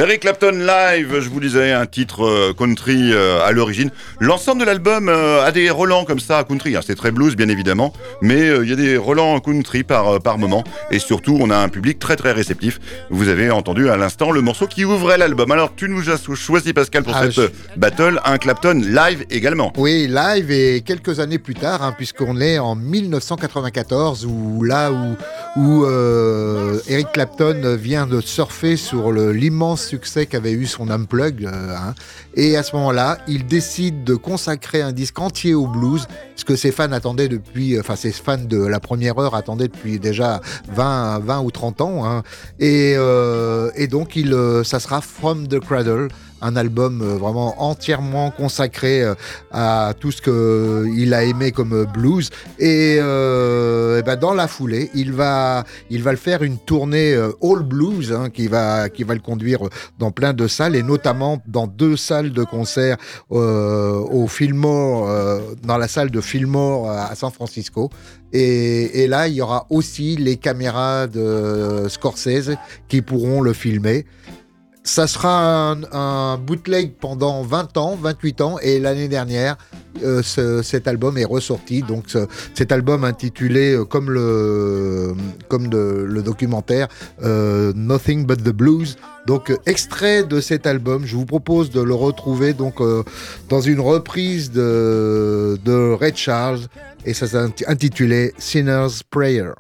Eric 0.04 0.20
Clapton 0.20 0.52
live, 0.52 1.22
je 1.22 1.30
vous 1.30 1.40
disais, 1.40 1.72
un 1.72 1.86
titre 1.86 2.26
euh, 2.26 2.54
country 2.54 3.14
euh, 3.14 3.40
à 3.42 3.54
l'origine. 3.54 3.90
L'ensemble 4.20 4.60
de 4.60 4.66
l'album 4.66 5.08
euh, 5.08 5.46
a 5.46 5.54
des 5.54 5.70
relents 5.70 6.04
comme 6.04 6.20
ça 6.20 6.44
country. 6.44 6.76
Hein, 6.76 6.82
c'est 6.86 6.96
très 6.96 7.12
blues, 7.12 7.38
bien 7.38 7.48
évidemment, 7.48 7.94
mais 8.22 8.48
il 8.64 8.70
y 8.70 8.74
a 8.74 8.76
des 8.76 8.98
relents 8.98 9.40
country 9.40 9.84
par, 9.84 10.20
par 10.20 10.38
moment. 10.38 10.66
Et 10.92 11.00
surtout, 11.00 11.38
on 11.40 11.50
a 11.50 11.56
un 11.56 11.70
public 11.70 12.00
très 12.00 12.18
très 12.18 12.34
réceptif. 12.34 12.82
Vous 13.12 13.30
avez 13.30 13.50
entendu 13.50 13.90
à 13.90 13.96
l'instant 13.96 14.32
le 14.32 14.42
morceau 14.42 14.68
qui 14.68 14.84
ouvrait 14.84 15.18
l'album. 15.18 15.50
Alors, 15.52 15.72
tu 15.74 15.88
nous 15.88 16.10
as 16.10 16.18
choisi, 16.36 16.74
Pascal, 16.74 17.04
pour 17.04 17.16
Ah, 17.16 17.22
cette 17.24 17.32
je- 17.32 17.78
battle, 17.78 18.20
un 18.26 18.38
Clapton 18.38 18.82
live 18.86 19.26
également. 19.30 19.72
Oui, 19.78 20.10
live 20.10 20.52
et 20.52 20.82
quelques 20.82 21.22
années 21.22 21.40
plus 21.40 21.56
tard, 21.56 21.82
hein, 21.82 21.94
puisqu'on 21.96 22.42
est 22.42 22.60
en 22.60 22.76
1994, 22.76 24.26
où 24.26 24.64
là 24.64 24.92
où, 24.92 25.16
où 25.56 25.86
euh, 25.86 26.78
Eric 26.90 27.14
Clapton 27.14 27.78
vient 27.80 28.06
de 28.06 28.20
surfer 28.20 28.76
sur 28.76 29.10
l'immense 29.14 29.93
qu'avait 30.26 30.52
eu 30.54 30.66
son 30.66 30.90
Unplug. 30.90 31.46
euh, 31.46 31.76
hein. 31.76 31.94
et 32.36 32.58
à 32.58 32.64
ce 32.64 32.76
moment-là, 32.76 33.18
il 33.28 33.46
décide 33.46 34.04
de 34.04 34.16
consacrer 34.16 34.82
un 34.82 34.92
disque 34.92 35.20
entier 35.20 35.54
au 35.54 35.68
blues, 35.68 36.08
ce 36.36 36.46
que 36.46 36.56
ses 36.56 36.72
fans 36.72 36.92
attendaient 36.92 37.28
depuis, 37.30 37.80
enfin 37.80 37.96
ses 37.96 38.12
fans 38.12 38.38
de 38.38 38.58
la 38.66 38.80
première 38.80 39.18
heure 39.20 39.36
attendaient 39.36 39.68
depuis 39.68 40.00
déjà 40.00 40.42
20, 40.72 41.20
20 41.20 41.42
ou 41.42 41.52
30 41.52 41.82
ans. 41.82 42.06
hein. 42.06 42.24
Et, 42.60 42.96
euh, 42.98 43.72
et 43.76 43.88
donc, 43.88 44.16
il, 44.16 44.34
euh, 44.34 44.64
ça 44.64 44.80
sera 44.80 45.02
From 45.02 45.48
the 45.48 45.60
Cradle, 45.60 46.08
un 46.44 46.56
album 46.56 47.02
euh, 47.02 47.16
vraiment 47.16 47.64
entièrement 47.64 48.30
consacré 48.32 49.02
euh, 49.02 49.16
à 49.52 49.94
tout 50.00 50.12
ce 50.12 50.22
qu'il 50.22 51.14
a 51.14 51.24
aimé 51.24 51.52
comme 51.52 51.74
euh, 51.74 51.86
blues. 51.86 52.30
Et, 52.60 52.98
euh, 53.00 54.00
eh 54.00 54.04
ben 54.04 54.16
dans 54.18 54.34
la 54.34 54.48
foulée, 54.48 54.92
il 54.94 55.14
va, 55.14 55.64
il 55.90 56.04
va 56.04 56.12
le 56.12 56.18
faire 56.18 56.44
une 56.44 56.58
tournée 56.58 57.14
euh, 57.14 57.32
all 57.42 57.64
blues 57.64 58.12
hein, 58.12 58.30
qui, 58.30 58.48
va, 58.48 58.90
qui 58.90 59.04
va 59.04 59.14
le 59.14 59.22
conduire 59.22 59.60
dans 60.00 60.12
plein 60.12 60.34
de 60.34 60.48
salles 60.48 60.76
et 60.76 60.84
notamment 60.84 61.42
dans 61.48 61.68
deux 61.68 61.96
salles 61.96 62.32
de 62.32 62.44
concert 62.44 62.98
euh, 63.32 64.00
au 64.00 64.28
Fillmore, 64.28 65.10
euh, 65.10 65.40
dans 65.64 65.78
la 65.78 65.88
salle 65.88 66.12
de 66.12 66.22
Fillmore 66.22 66.92
à 66.92 67.16
San 67.16 67.32
Francisco. 67.32 67.90
Et, 68.34 69.04
et 69.04 69.08
là, 69.08 69.28
il 69.28 69.36
y 69.36 69.42
aura 69.42 69.68
aussi 69.70 70.18
les 70.18 70.38
caméras 70.38 71.08
de 71.08 71.86
Scorsese 71.88 72.56
qui 72.88 73.02
pourront 73.02 73.42
le 73.42 73.54
filmer. 73.54 74.06
Ça 74.86 75.08
sera 75.08 75.72
un, 75.72 75.78
un 75.94 76.38
bootleg 76.38 76.94
pendant 77.00 77.42
20 77.44 77.78
ans, 77.78 77.96
28 78.02 78.42
ans, 78.42 78.60
et 78.62 78.80
l'année 78.82 79.08
dernière, 79.08 79.56
euh, 80.04 80.22
ce- 80.22 80.62
cet 80.62 80.90
album 80.90 81.18
est 81.18 81.24
ressorti. 81.24 81.82
Donc, 81.84 82.06
ce- 82.08 82.28
cet 82.54 82.74
album 82.74 83.06
intitulé, 83.06 83.76
euh, 83.76 83.86
comme 83.86 84.12
le, 84.12 85.14
comme 85.48 85.70
de- 85.70 86.04
le 86.06 86.22
documentaire, 86.22 86.90
euh, 87.24 87.72
Nothing 87.78 88.26
But 88.26 88.44
the 88.44 88.50
Blues. 88.50 88.98
Donc, 89.26 89.52
euh, 89.52 89.58
extrait 89.66 90.24
de 90.26 90.42
cet 90.42 90.68
album, 90.68 91.06
je 91.06 91.16
vous 91.16 91.26
propose 91.26 91.72
de 91.72 91.80
le 91.82 91.94
retrouver 91.94 92.52
donc 92.54 92.82
euh, 92.82 93.04
dans 93.48 93.62
une 93.62 93.80
reprise 93.80 94.52
de, 94.52 95.58
de 95.64 95.94
Ray 95.94 96.12
Charles, 96.14 96.60
et 97.06 97.14
ça 97.14 97.26
s'est 97.28 97.38
intitulé 97.68 98.34
Sinner's 98.38 99.02
Prayer. 99.02 99.52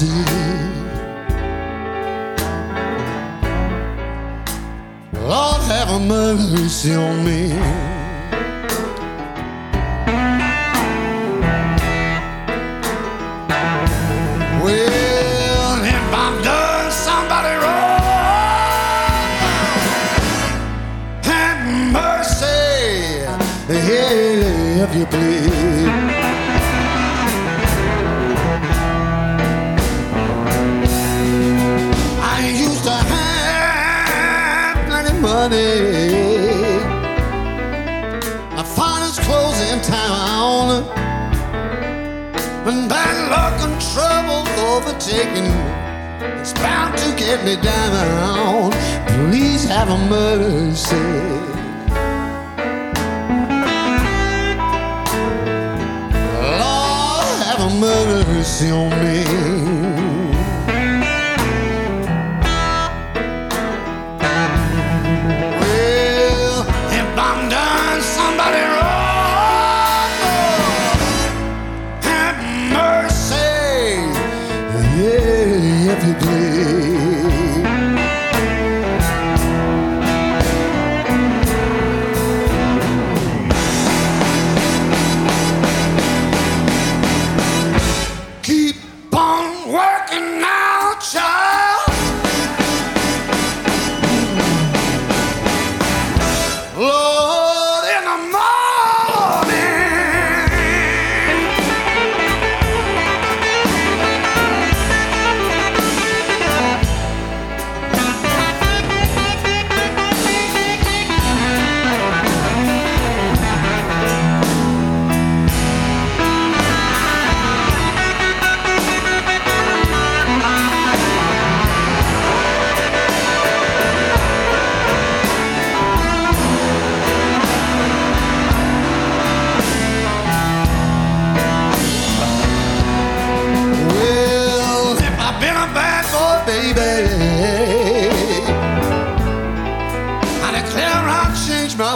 Mercy. 0.00 0.06
Lord 5.12 5.26
oh, 5.32 5.66
have 5.68 6.00
mercy 6.02 6.94
on 6.94 7.24
me. 7.24 7.48
Well, 14.62 15.84
if 15.84 16.14
I've 16.14 16.44
done 16.44 16.92
somebody 16.92 17.54
wrong, 17.62 18.00
have 21.22 21.92
mercy, 21.92 22.46
yeah, 23.68 24.84
if 24.84 24.94
you 24.94 25.06
please. 25.06 26.29
Money. 35.20 36.80
My 38.56 38.64
clothes 39.24 39.60
in 39.70 39.80
town. 39.82 41.00
When 42.64 42.88
bad 42.88 43.16
luck 43.30 43.56
and 43.66 43.80
trouble 43.80 44.50
overtaking 44.60 45.46
It's 46.38 46.52
bound 46.52 46.96
to 46.98 47.16
get 47.16 47.42
me 47.44 47.56
down 47.56 48.70
Please 49.08 49.64
have 49.64 49.88
a 49.88 49.98
mercy 50.08 50.96
Lord, 56.60 57.38
have 57.48 57.60
a 57.60 57.70
mercy 57.80 58.70
on 58.70 58.90
me 59.02 59.69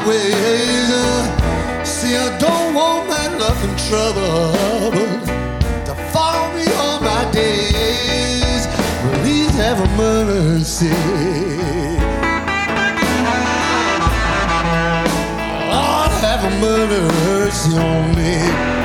ways. 0.06 0.90
See, 1.86 2.16
I 2.16 2.36
don't 2.38 2.74
want 2.74 3.08
that 3.10 3.30
luck 3.40 3.58
and 3.66 3.76
trouble 3.88 4.52
to 5.88 5.94
follow 6.12 6.52
me 6.56 6.66
all 6.82 7.00
my 7.00 7.24
days. 7.32 8.66
Please 9.22 9.54
have 9.56 9.80
mercy. 9.96 10.90
Lord, 15.72 16.12
have 16.24 16.44
mercy 16.60 17.78
on 17.78 18.14
me. 18.16 18.83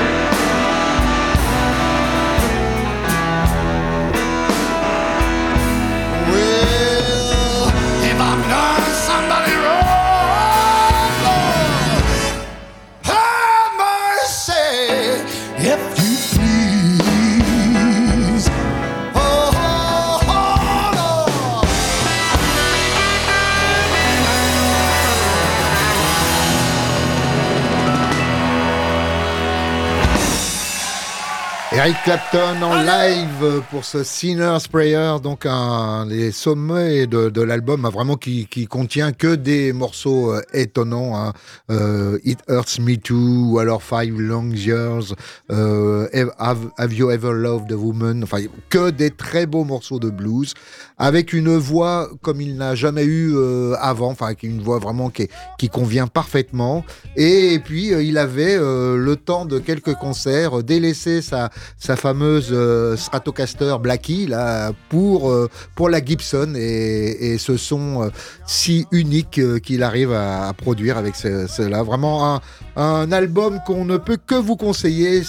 Eric 31.82 31.96
Clapton 32.04 32.60
en 32.62 32.74
live 32.82 33.62
pour 33.70 33.86
ce 33.86 34.04
Sinner's 34.04 34.68
Prayer, 34.68 35.14
donc 35.22 35.46
un 35.46 36.04
des 36.04 36.30
sommets 36.30 37.06
de, 37.06 37.30
de 37.30 37.40
l'album, 37.40 37.86
hein, 37.86 37.88
vraiment 37.88 38.16
qui, 38.16 38.46
qui 38.48 38.66
contient 38.66 39.12
que 39.12 39.34
des 39.34 39.72
morceaux 39.72 40.34
euh, 40.34 40.42
étonnants. 40.52 41.16
hein. 41.16 41.32
Euh, 41.70 42.18
It 42.22 42.40
Hurts 42.48 42.80
Me 42.80 42.96
Too, 42.96 43.52
ou 43.52 43.58
alors 43.60 43.82
Five 43.82 44.20
Long 44.20 44.50
Years, 44.50 45.14
euh, 45.50 46.06
have, 46.36 46.68
Have 46.76 46.92
You 46.92 47.10
Ever 47.10 47.32
Loved 47.32 47.72
a 47.72 47.76
Woman, 47.76 48.24
enfin 48.24 48.40
que 48.68 48.90
des 48.90 49.10
très 49.10 49.46
beaux 49.46 49.64
morceaux 49.64 49.98
de 49.98 50.10
blues, 50.10 50.52
avec 50.98 51.32
une 51.32 51.56
voix 51.56 52.10
comme 52.20 52.42
il 52.42 52.58
n'a 52.58 52.74
jamais 52.74 53.06
eu 53.06 53.34
avant, 53.78 54.10
enfin 54.10 54.34
une 54.42 54.60
voix 54.60 54.80
vraiment 54.80 55.08
qui, 55.08 55.28
qui 55.58 55.70
convient 55.70 56.08
parfaitement. 56.08 56.84
Et, 57.16 57.58
puis 57.64 57.86
il 57.86 58.18
avait 58.18 58.58
le 58.58 59.14
temps 59.16 59.46
de 59.46 59.58
quelques 59.58 59.94
concerts 59.94 60.62
délaissé 60.62 61.22
sa, 61.22 61.48
sa 61.78 61.96
fameuse 61.96 62.48
euh, 62.52 62.96
Stratocaster 62.96 63.74
Blackie 63.80 64.26
là 64.26 64.72
pour 64.88 65.30
euh, 65.30 65.48
pour 65.74 65.88
la 65.88 66.04
Gibson 66.04 66.54
et, 66.56 67.36
ce 67.38 67.56
son 67.56 68.02
euh, 68.04 68.08
si 68.46 68.86
unique 68.92 69.40
qu'il 69.62 69.82
arrive 69.82 70.12
à, 70.12 70.52
produire 70.54 70.98
avec 70.98 71.16
ce- 71.16 71.46
cela. 71.46 71.82
Vraiment 71.82 72.34
un, 72.34 72.40
un 72.76 73.12
album 73.12 73.60
qu'on 73.66 73.84
ne 73.84 73.96
peut 73.96 74.18
que 74.24 74.34
vous 74.34 74.56
conseiller, 74.56 75.22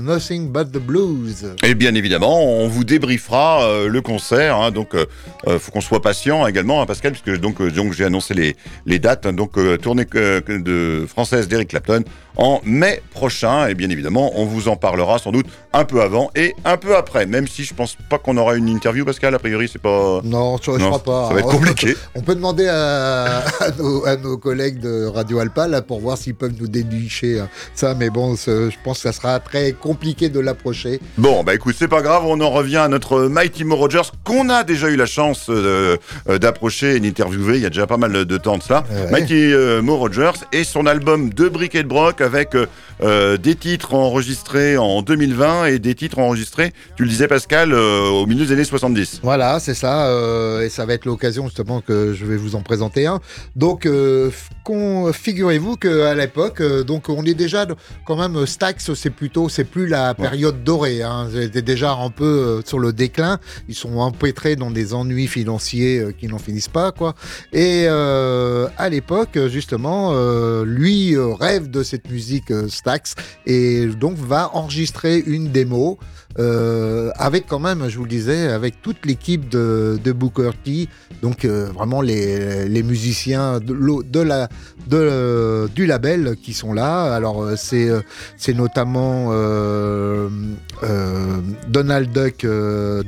Nothing 0.00 0.48
But 0.50 0.70
the 0.72 0.78
Blues. 0.78 1.54
Et 1.62 1.74
bien 1.74 1.94
évidemment, 1.94 2.42
on 2.44 2.68
vous 2.68 2.84
débriefera 2.84 3.86
le 3.88 4.00
concert. 4.00 4.56
hein, 4.56 4.70
donc, 4.70 4.94
euh, 4.94 5.06
faut 5.58 5.70
qu'on 5.72 5.80
soit 5.80 6.02
patient 6.02 6.46
également, 6.46 6.82
hein, 6.82 6.86
Pascal, 6.86 7.12
puisque 7.12 7.40
donc, 7.40 7.62
donc 7.62 7.92
j'ai 7.92 8.04
annoncé 8.04 8.34
les, 8.34 8.56
les 8.86 8.98
dates. 8.98 9.26
hein, 9.26 9.32
donc, 9.32 9.52
tournée 9.80 10.04
de 10.04 11.06
française 11.08 11.48
d'Eric 11.48 11.68
Clapton 11.68 12.02
en 12.36 12.60
mai 12.64 13.02
prochain. 13.10 13.66
Et 13.68 13.74
bien 13.74 13.90
évidemment, 13.90 14.32
on 14.36 14.44
vous 14.44 14.68
en 14.68 14.76
parlera 14.76 15.18
sans 15.18 15.32
doute 15.32 15.46
un 15.78 15.84
peu 15.84 16.00
avant 16.02 16.30
et 16.34 16.54
un 16.64 16.76
peu 16.76 16.96
après. 16.96 17.26
Même 17.26 17.46
si 17.46 17.64
je 17.64 17.74
pense 17.74 17.96
pas 18.08 18.18
qu'on 18.18 18.36
aura 18.36 18.56
une 18.56 18.68
interview, 18.68 19.04
Pascal. 19.04 19.34
A 19.34 19.38
priori, 19.38 19.68
c'est 19.72 19.80
pas. 19.80 20.20
Non, 20.24 20.56
je, 20.58 20.72
je 20.72 20.78
Non, 20.78 20.86
crois 20.86 21.02
pas. 21.02 21.28
Ça 21.28 21.34
va 21.34 21.40
être 21.40 21.48
compliqué. 21.48 21.94
On 22.14 22.20
peut 22.20 22.34
demander 22.34 22.66
à, 22.68 23.38
à 23.60 23.70
nos, 23.78 24.06
à 24.06 24.16
nos 24.16 24.36
collègues 24.38 24.80
de 24.80 25.06
Radio 25.06 25.38
Alpa 25.38 25.68
là, 25.68 25.82
pour 25.82 26.00
voir 26.00 26.16
s'ils 26.18 26.34
peuvent 26.34 26.54
nous 26.58 26.68
dénicher 26.68 27.40
euh, 27.40 27.44
ça, 27.74 27.94
mais 27.94 28.10
bon, 28.10 28.34
je 28.36 28.70
pense 28.84 28.98
que 28.98 29.02
ça 29.02 29.12
sera 29.12 29.38
très 29.40 29.72
compliqué 29.72 30.28
de 30.28 30.40
l'approcher. 30.40 31.00
Bon, 31.18 31.42
bah 31.44 31.54
écoute, 31.54 31.76
c'est 31.78 31.88
pas 31.88 32.02
grave, 32.02 32.22
on 32.26 32.40
en 32.40 32.50
revient 32.50 32.76
à 32.78 32.88
notre 32.88 33.22
Mighty 33.26 33.64
Mo 33.64 33.76
Rogers, 33.76 34.10
qu'on 34.24 34.48
a 34.48 34.64
déjà 34.64 34.88
eu 34.88 34.96
la 34.96 35.06
chance 35.06 35.46
euh, 35.50 35.96
euh, 36.28 36.38
d'approcher 36.38 36.96
et 36.96 37.00
d'interviewer 37.00 37.56
il 37.56 37.62
y 37.62 37.66
a 37.66 37.70
déjà 37.70 37.86
pas 37.86 37.96
mal 37.96 38.24
de 38.24 38.36
temps 38.38 38.58
de 38.58 38.62
cela. 38.62 38.84
Ouais. 38.90 39.10
Mighty 39.10 39.52
euh, 39.52 39.82
Mo 39.82 39.96
Rogers 39.96 40.32
et 40.52 40.64
son 40.64 40.86
album 40.86 41.30
De 41.30 41.48
Brick 41.48 41.74
et 41.74 41.82
de 41.82 41.88
Broc 41.88 42.20
avec 42.20 42.54
euh, 43.02 43.36
des 43.36 43.54
titres 43.54 43.94
enregistrés 43.94 44.76
en 44.78 45.02
2020 45.02 45.65
et 45.70 45.78
des 45.78 45.94
titres 45.94 46.18
enregistrés, 46.18 46.72
tu 46.96 47.04
le 47.04 47.08
disais 47.08 47.28
Pascal, 47.28 47.72
euh, 47.72 48.08
au 48.08 48.26
milieu 48.26 48.44
des 48.44 48.52
années 48.52 48.64
70. 48.64 49.20
Voilà, 49.22 49.60
c'est 49.60 49.74
ça, 49.74 50.06
euh, 50.08 50.62
et 50.62 50.68
ça 50.68 50.86
va 50.86 50.94
être 50.94 51.04
l'occasion 51.04 51.44
justement 51.46 51.80
que 51.80 52.14
je 52.14 52.24
vais 52.24 52.36
vous 52.36 52.54
en 52.54 52.62
présenter 52.62 53.06
un. 53.06 53.20
Donc, 53.54 53.86
euh, 53.86 54.30
figurez-vous 55.12 55.76
qu'à 55.76 56.14
l'époque, 56.14 56.62
donc 56.84 57.08
on 57.08 57.24
est 57.24 57.34
déjà 57.34 57.66
quand 58.04 58.16
même 58.16 58.46
Stax, 58.46 58.94
c'est 58.94 59.10
plutôt, 59.10 59.48
c'est 59.48 59.64
plus 59.64 59.86
la 59.86 60.14
période 60.14 60.64
dorée. 60.64 61.02
Hein, 61.02 61.28
c'était 61.32 61.62
déjà 61.62 61.92
un 61.92 62.10
peu 62.10 62.62
sur 62.64 62.78
le 62.78 62.92
déclin. 62.92 63.38
Ils 63.68 63.74
sont 63.74 63.98
empêtrés 63.98 64.56
dans 64.56 64.70
des 64.70 64.94
ennuis 64.94 65.28
financiers 65.28 66.06
qui 66.18 66.26
n'en 66.26 66.38
finissent 66.38 66.68
pas, 66.68 66.90
quoi. 66.90 67.14
Et 67.52 67.86
à 67.86 68.88
l'époque, 68.90 69.38
justement, 69.46 70.14
lui 70.64 71.16
rêve 71.16 71.70
de 71.70 71.82
cette 71.82 72.10
musique 72.10 72.52
Stax 72.68 73.14
et 73.46 73.86
donc 73.86 74.16
va 74.16 74.50
enregistrer 74.54 75.22
une 75.26 75.48
démo 75.56 75.98
euh, 76.38 77.10
avec 77.16 77.46
quand 77.46 77.58
même, 77.58 77.88
je 77.88 77.96
vous 77.96 78.04
le 78.04 78.10
disais, 78.10 78.48
avec 78.48 78.82
toute 78.82 79.06
l'équipe 79.06 79.48
de, 79.48 79.98
de 80.02 80.12
Booker 80.12 80.50
T, 80.62 80.88
donc 81.22 81.44
euh, 81.44 81.68
vraiment 81.72 82.02
les, 82.02 82.68
les 82.68 82.82
musiciens 82.82 83.58
de, 83.58 84.20
la, 84.20 84.48
de, 84.86 84.96
euh, 84.96 85.66
du 85.68 85.86
label 85.86 86.36
qui 86.42 86.52
sont 86.52 86.74
là. 86.74 87.14
Alors 87.14 87.52
c'est 87.56 87.88
c'est 88.36 88.52
notamment 88.52 89.30
Donald 91.68 92.12
Duck 92.12 92.46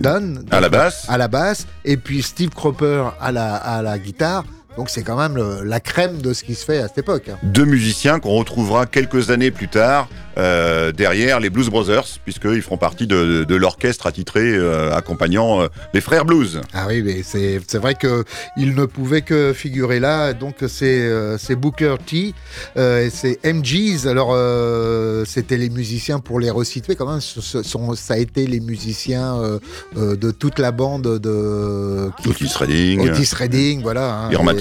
Dunn 0.00 0.44
À 0.50 0.60
la 0.60 0.68
basse, 0.70 1.04
à 1.08 1.18
la 1.18 1.28
basse 1.28 1.66
et 1.84 1.98
puis 1.98 2.22
Steve 2.22 2.50
Cropper 2.50 3.10
à 3.20 3.30
la, 3.30 3.56
à 3.56 3.82
la 3.82 3.98
guitare. 3.98 4.44
Donc 4.78 4.90
c'est 4.90 5.02
quand 5.02 5.16
même 5.18 5.34
le- 5.36 5.64
la 5.64 5.80
crème 5.80 6.22
de 6.22 6.32
ce 6.32 6.44
qui 6.44 6.54
se 6.54 6.64
fait 6.64 6.78
à 6.78 6.86
cette 6.88 6.98
époque. 6.98 7.28
hein. 7.28 7.36
deux 7.42 7.64
musiciens 7.64 8.20
qu'on 8.20 8.36
retrouvera 8.38 8.86
quelques 8.86 9.30
années 9.30 9.50
plus 9.50 9.66
tard 9.68 10.08
euh, 10.38 10.92
derrière 10.92 11.40
les 11.40 11.50
Blues 11.50 11.68
Brothers, 11.68 12.04
puisqu'ils 12.24 12.62
feront 12.62 12.76
partie 12.76 13.08
de, 13.08 13.42
de 13.42 13.54
l'orchestre 13.56 14.06
attitré 14.06 14.40
euh, 14.54 14.94
accompagnant 14.94 15.62
euh, 15.62 15.66
les 15.94 16.00
frères 16.00 16.24
Blues. 16.24 16.60
Ah 16.72 16.84
oui, 16.88 17.02
mais 17.02 17.24
c'est 17.24 17.60
c'est 17.66 17.78
vrai 17.78 17.94
que 17.96 18.22
il 18.56 18.76
ne 18.76 18.84
pouvait 18.84 19.22
que 19.22 19.52
figurer 19.52 19.98
là. 19.98 20.32
Donc 20.34 20.54
c'est 20.68 21.10
c'est 21.38 21.56
Booker 21.56 21.96
T, 22.06 22.34
et 22.76 23.10
c'est 23.10 23.40
MGs. 23.44 24.06
Alors 24.06 24.28
c'était 25.26 25.56
les 25.56 25.70
musiciens 25.70 26.20
pour 26.20 26.38
les 26.38 26.50
resituer 26.50 26.94
quand 26.94 27.10
même. 27.10 27.20
Ce, 27.20 27.40
ce 27.40 27.64
sont, 27.64 27.96
ça 27.96 28.14
a 28.14 28.18
été 28.18 28.46
les 28.46 28.60
musiciens 28.60 29.58
de 29.96 30.30
toute 30.30 30.60
la 30.60 30.70
bande 30.70 31.18
de 31.18 32.10
qui- 32.22 32.28
Otis 32.28 32.52
Redding, 32.56 33.00
Otis 33.10 33.30
Redding, 33.34 33.82
voilà. 33.82 34.14
hein. 34.26 34.30
Irma 34.30 34.52
Et- 34.52 34.56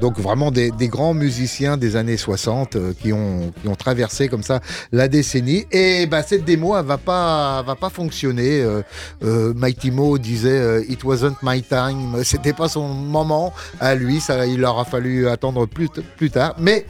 Donc 0.00 0.18
vraiment 0.18 0.50
des, 0.50 0.70
des 0.70 0.88
grands 0.88 1.14
musiciens 1.14 1.76
des 1.76 1.96
années 1.96 2.16
60 2.16 2.76
euh, 2.76 2.92
qui, 3.00 3.12
ont, 3.12 3.52
qui 3.60 3.68
ont 3.68 3.74
traversé 3.74 4.28
comme 4.28 4.42
ça 4.42 4.60
la 4.92 5.08
décennie. 5.08 5.66
Et 5.72 6.06
bah, 6.06 6.22
cette 6.22 6.44
démo, 6.44 6.76
elle 6.76 6.84
va 6.84 6.98
pas, 6.98 7.62
va 7.62 7.74
pas 7.74 7.90
fonctionner. 7.90 8.62
Euh, 8.62 8.82
euh, 9.24 9.52
Mighty 9.54 9.90
Mo 9.90 10.18
disait 10.18 10.58
euh, 10.58 10.84
It 10.88 11.02
wasn't 11.04 11.36
my 11.42 11.62
time. 11.62 12.16
C'était 12.24 12.52
pas 12.52 12.68
son 12.68 12.88
moment 12.88 13.52
à 13.80 13.94
lui. 13.94 14.20
Ça, 14.20 14.46
il 14.46 14.64
aura 14.64 14.84
fallu 14.84 15.28
attendre 15.28 15.66
plus, 15.66 15.88
plus 16.16 16.30
tard. 16.30 16.54
Mais 16.58 16.86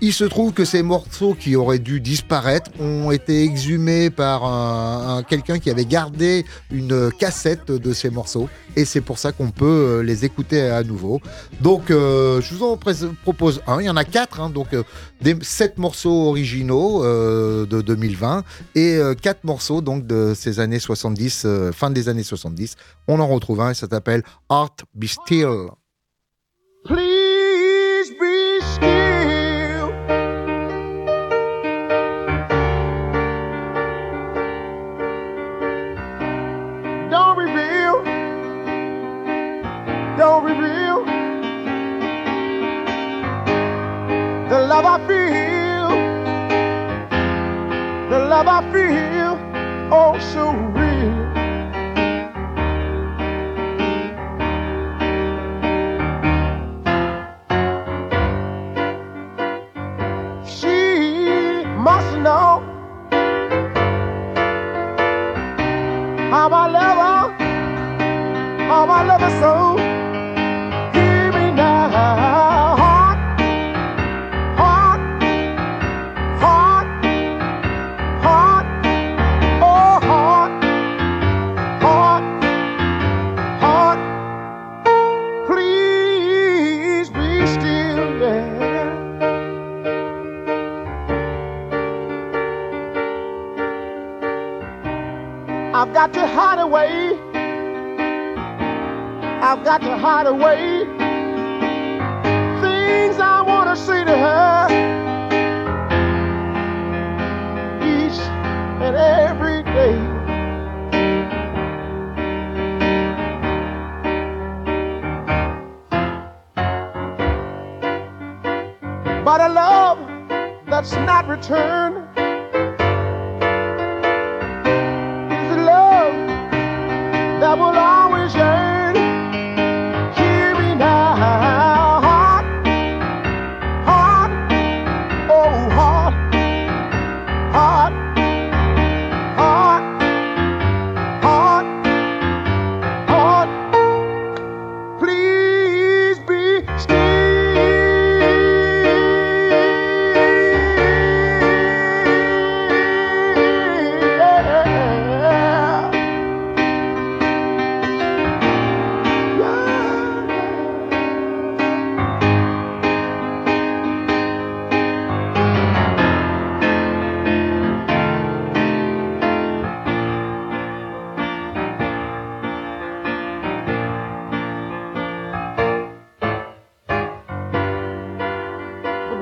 il 0.00 0.12
se 0.12 0.24
trouve 0.24 0.52
que 0.52 0.64
ces 0.64 0.82
morceaux 0.82 1.34
qui 1.34 1.56
auraient 1.56 1.78
dû 1.78 2.00
disparaître 2.00 2.70
ont 2.80 3.10
été 3.10 3.42
exhumés 3.42 4.10
par 4.10 4.44
un, 4.44 5.18
un- 5.18 5.22
quelqu'un 5.22 5.58
qui 5.58 5.70
avait 5.70 5.84
gardé 5.84 6.44
une 6.70 7.10
cassette 7.18 7.70
de 7.72 7.92
ces 7.92 8.10
morceaux. 8.10 8.48
Et 8.76 8.84
c'est 8.84 9.00
pour 9.00 9.18
ça 9.18 9.32
qu'on 9.32 9.50
peut 9.50 9.64
euh, 9.98 10.02
les 10.02 10.24
écouter 10.24 10.60
à 10.62 10.84
nouveau. 10.84 11.20
Donc, 11.60 11.90
euh, 11.90 12.40
je 12.40 12.54
vous 12.54 12.64
en 12.64 12.78
propose 13.24 13.60
un. 13.66 13.80
Il 13.80 13.86
y 13.86 13.90
en 13.90 13.96
a 13.96 14.04
quatre, 14.04 14.40
hein, 14.40 14.50
donc 14.50 14.72
euh, 14.72 14.84
des, 15.20 15.36
sept 15.42 15.78
morceaux 15.78 16.28
originaux 16.28 17.02
de 17.02 17.80
2020 17.82 18.44
et 18.76 19.00
quatre 19.20 19.42
morceaux 19.44 19.80
donc 19.80 20.06
de 20.06 20.32
ces 20.36 20.60
années 20.60 20.78
70, 20.78 21.42
euh, 21.44 21.72
fin 21.72 21.90
des 21.90 22.08
années 22.08 22.22
70. 22.22 22.76
On 23.08 23.18
en 23.20 23.26
retrouve 23.26 23.60
un 23.60 23.70
et 23.70 23.74
ça 23.74 23.88
s'appelle 23.90 24.22
Art 24.48 24.76
Be 24.94 25.06
Still. 25.06 25.48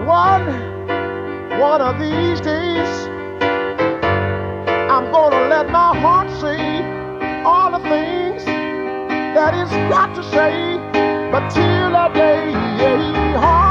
One, 0.07 0.47
one 1.59 1.81
of 1.81 1.99
these 1.99 2.41
days, 2.41 2.89
I'm 4.89 5.11
gonna 5.11 5.49
let 5.49 5.69
my 5.69 5.99
heart 5.99 6.31
say 6.41 6.81
all 7.43 7.73
the 7.73 7.81
things 7.89 8.45
that 8.45 9.53
it's 9.55 9.73
got 9.91 10.15
to 10.15 10.23
say. 10.23 10.79
But 11.33 11.49
till 11.51 11.91
that 11.91 12.15
day, 12.15 12.53
heart, 12.53 13.37
heart, 13.37 13.66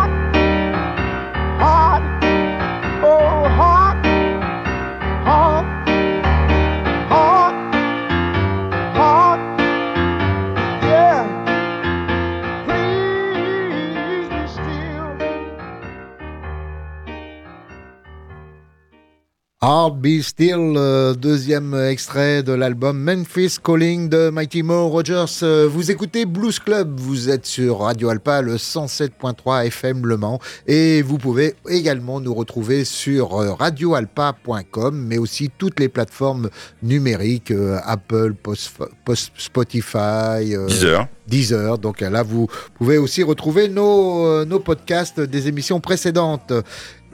Hard 19.67 19.99
Be 19.99 20.21
Still, 20.21 20.75
euh, 20.77 21.15
deuxième 21.15 21.73
extrait 21.73 22.43
de 22.43 22.51
l'album 22.53 22.99
Memphis 22.99 23.55
Calling 23.63 24.09
de 24.09 24.29
Mighty 24.29 24.61
Mo 24.61 24.89
Rogers. 24.89 25.25
Euh, 25.41 25.67
Vous 25.67 25.89
écoutez 25.89 26.27
Blues 26.27 26.59
Club, 26.59 26.99
vous 26.99 27.31
êtes 27.31 27.47
sur 27.47 27.79
Radio 27.79 28.09
Alpa, 28.09 28.43
le 28.43 28.57
107.3 28.57 29.65
FM 29.65 30.05
Le 30.05 30.17
Mans, 30.17 30.39
et 30.67 31.01
vous 31.01 31.17
pouvez 31.17 31.55
également 31.67 32.19
nous 32.19 32.35
retrouver 32.35 32.85
sur 32.85 33.41
euh, 33.41 33.53
radioalpa.com, 33.53 35.03
mais 35.07 35.17
aussi 35.17 35.49
toutes 35.57 35.79
les 35.79 35.89
plateformes 35.89 36.51
numériques, 36.83 37.49
euh, 37.49 37.79
Apple, 37.85 38.35
Post- 38.35 38.77
Post- 39.03 39.31
Spotify, 39.35 40.53
10 40.67 40.85
heures. 40.85 41.07
Deezer. 41.27 41.79
Donc 41.79 42.01
là, 42.01 42.21
vous 42.21 42.47
pouvez 42.77 42.99
aussi 42.99 43.23
retrouver 43.23 43.67
nos, 43.67 44.45
nos 44.45 44.59
podcasts 44.59 45.19
des 45.19 45.47
émissions 45.47 45.79
précédentes. 45.79 46.53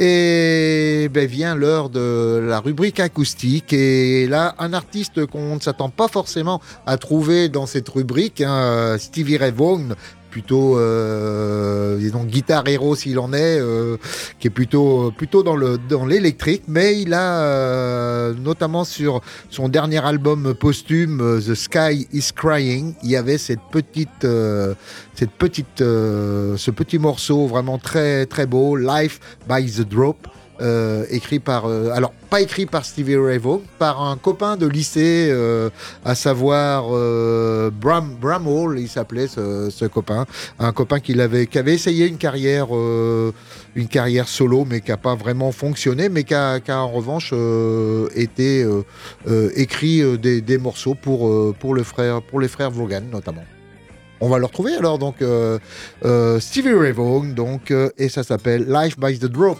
Et 0.03 1.09
ben, 1.13 1.27
vient 1.27 1.53
l'heure 1.53 1.91
de 1.91 2.41
la 2.43 2.59
rubrique 2.59 2.99
acoustique. 2.99 3.71
Et 3.71 4.25
là, 4.25 4.55
un 4.57 4.73
artiste 4.73 5.27
qu'on 5.27 5.53
ne 5.53 5.59
s'attend 5.59 5.89
pas 5.89 6.07
forcément 6.07 6.59
à 6.87 6.97
trouver 6.97 7.49
dans 7.49 7.67
cette 7.67 7.87
rubrique, 7.87 8.41
hein, 8.41 8.95
Stevie 8.97 9.37
Ray 9.37 9.51
Vaughan, 9.51 9.89
plutôt 10.31 10.79
euh, 10.79 11.97
disons 11.97 12.23
guitare 12.23 12.67
héros 12.67 12.95
s'il 12.95 13.19
en 13.19 13.33
est, 13.33 13.59
euh, 13.59 13.97
qui 14.39 14.47
est 14.47 14.51
plutôt 14.51 15.11
plutôt 15.15 15.43
dans 15.43 15.55
le 15.55 15.77
dans 15.77 16.05
l'électrique, 16.05 16.63
mais 16.67 16.99
il 16.99 17.13
a 17.13 17.43
euh, 17.43 18.33
notamment 18.33 18.85
sur 18.85 19.21
son 19.49 19.69
dernier 19.69 20.03
album 20.03 20.55
posthume 20.55 21.39
The 21.45 21.53
Sky 21.53 22.07
Is 22.13 22.29
Crying, 22.33 22.93
il 23.03 23.11
y 23.11 23.15
avait 23.15 23.37
cette 23.37 23.59
petite 23.71 24.25
cette 25.13 25.31
petite 25.37 25.79
ce 25.79 26.71
petit 26.71 26.97
morceau 26.97 27.45
vraiment 27.45 27.77
très 27.77 28.25
très 28.25 28.47
beau, 28.47 28.75
Life 28.75 29.19
by 29.47 29.69
the 29.69 29.87
Drop. 29.87 30.27
Euh, 30.61 31.05
écrit 31.09 31.39
par, 31.39 31.65
euh, 31.65 31.89
alors 31.91 32.13
pas 32.29 32.39
écrit 32.39 32.67
par 32.67 32.85
Stevie 32.85 33.17
Ray 33.17 33.39
Vaughan, 33.39 33.63
par 33.79 33.99
un 33.99 34.15
copain 34.15 34.57
de 34.57 34.67
lycée, 34.67 35.27
euh, 35.31 35.71
à 36.05 36.13
savoir 36.13 36.89
Bram, 37.71 38.15
Bram 38.21 38.47
Hall, 38.47 38.79
il 38.79 38.87
s'appelait 38.87 39.27
ce, 39.27 39.85
copain, 39.87 40.27
un 40.59 40.71
copain 40.71 40.99
qui 40.99 41.19
avait, 41.19 41.47
qui 41.47 41.57
avait 41.57 41.73
essayé 41.73 42.05
une 42.05 42.17
carrière, 42.17 42.67
une 42.71 43.87
carrière 43.89 44.27
solo, 44.27 44.65
mais 44.69 44.81
qui 44.81 44.91
n'a 44.91 44.97
pas 44.97 45.15
vraiment 45.15 45.51
fonctionné, 45.51 46.09
mais 46.09 46.23
qui 46.23 46.35
a, 46.35 46.59
en 46.67 46.91
revanche 46.91 47.33
été 48.15 48.65
écrit 49.55 50.17
des, 50.19 50.57
morceaux 50.59 50.95
pour, 50.95 51.55
pour, 51.55 51.73
le 51.73 51.83
frère, 51.83 52.21
pour 52.21 52.39
les 52.39 52.47
frères 52.47 52.69
Vaughan 52.69 53.01
notamment. 53.11 53.45
On 54.19 54.29
va 54.29 54.37
le 54.37 54.45
retrouver 54.45 54.75
alors 54.75 54.99
donc 54.99 55.15
Stevie 56.39 56.73
Ray 56.73 56.91
Vaughan 56.91 57.33
donc 57.33 57.73
et 57.97 58.09
ça 58.09 58.23
s'appelle 58.23 58.65
Life 58.69 58.99
by 58.99 59.17
the 59.17 59.25
Drop. 59.25 59.57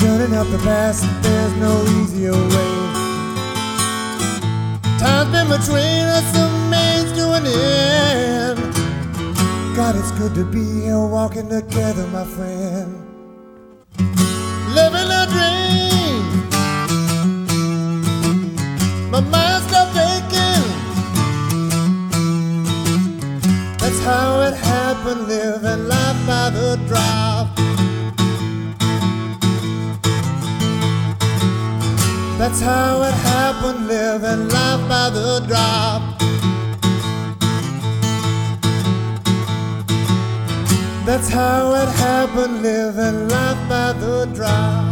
Turning 0.00 0.34
up 0.34 0.46
the 0.48 0.56
past, 0.64 1.04
there's 1.22 1.54
no 1.56 1.84
easier 2.00 2.32
way. 2.32 2.72
Time's 4.98 5.30
been 5.30 5.46
between 5.46 6.06
us, 6.16 6.24
the 6.32 6.48
means 6.72 7.12
to 7.18 7.32
an 7.32 7.46
end. 7.46 8.58
God, 9.76 9.96
it's 9.96 10.10
good 10.12 10.34
to 10.36 10.44
be 10.46 10.64
here 10.84 10.98
walking 10.98 11.50
together, 11.50 12.06
my 12.06 12.24
friend. 12.24 12.94
Living 14.74 15.10
a 15.20 15.26
dream. 15.34 16.22
My 19.10 19.20
mind's 19.20 19.66
stopped 19.68 19.98
aching. 19.98 20.64
That's 23.76 24.00
how 24.02 24.40
it 24.48 24.54
happened, 24.54 25.28
living 25.28 25.88
life 25.88 26.26
by 26.26 26.48
the 26.48 26.76
drop. 26.88 27.89
That's 32.40 32.62
how 32.62 33.02
it 33.02 33.12
happened, 33.12 33.86
living 33.86 34.48
life 34.48 34.88
by 34.88 35.10
the 35.10 35.44
drop. 35.46 36.00
That's 41.04 41.28
how 41.28 41.74
it 41.74 41.88
happened, 41.98 42.62
living 42.62 43.28
life 43.28 43.68
by 43.68 43.92
the 43.92 44.24
drop. 44.34 44.90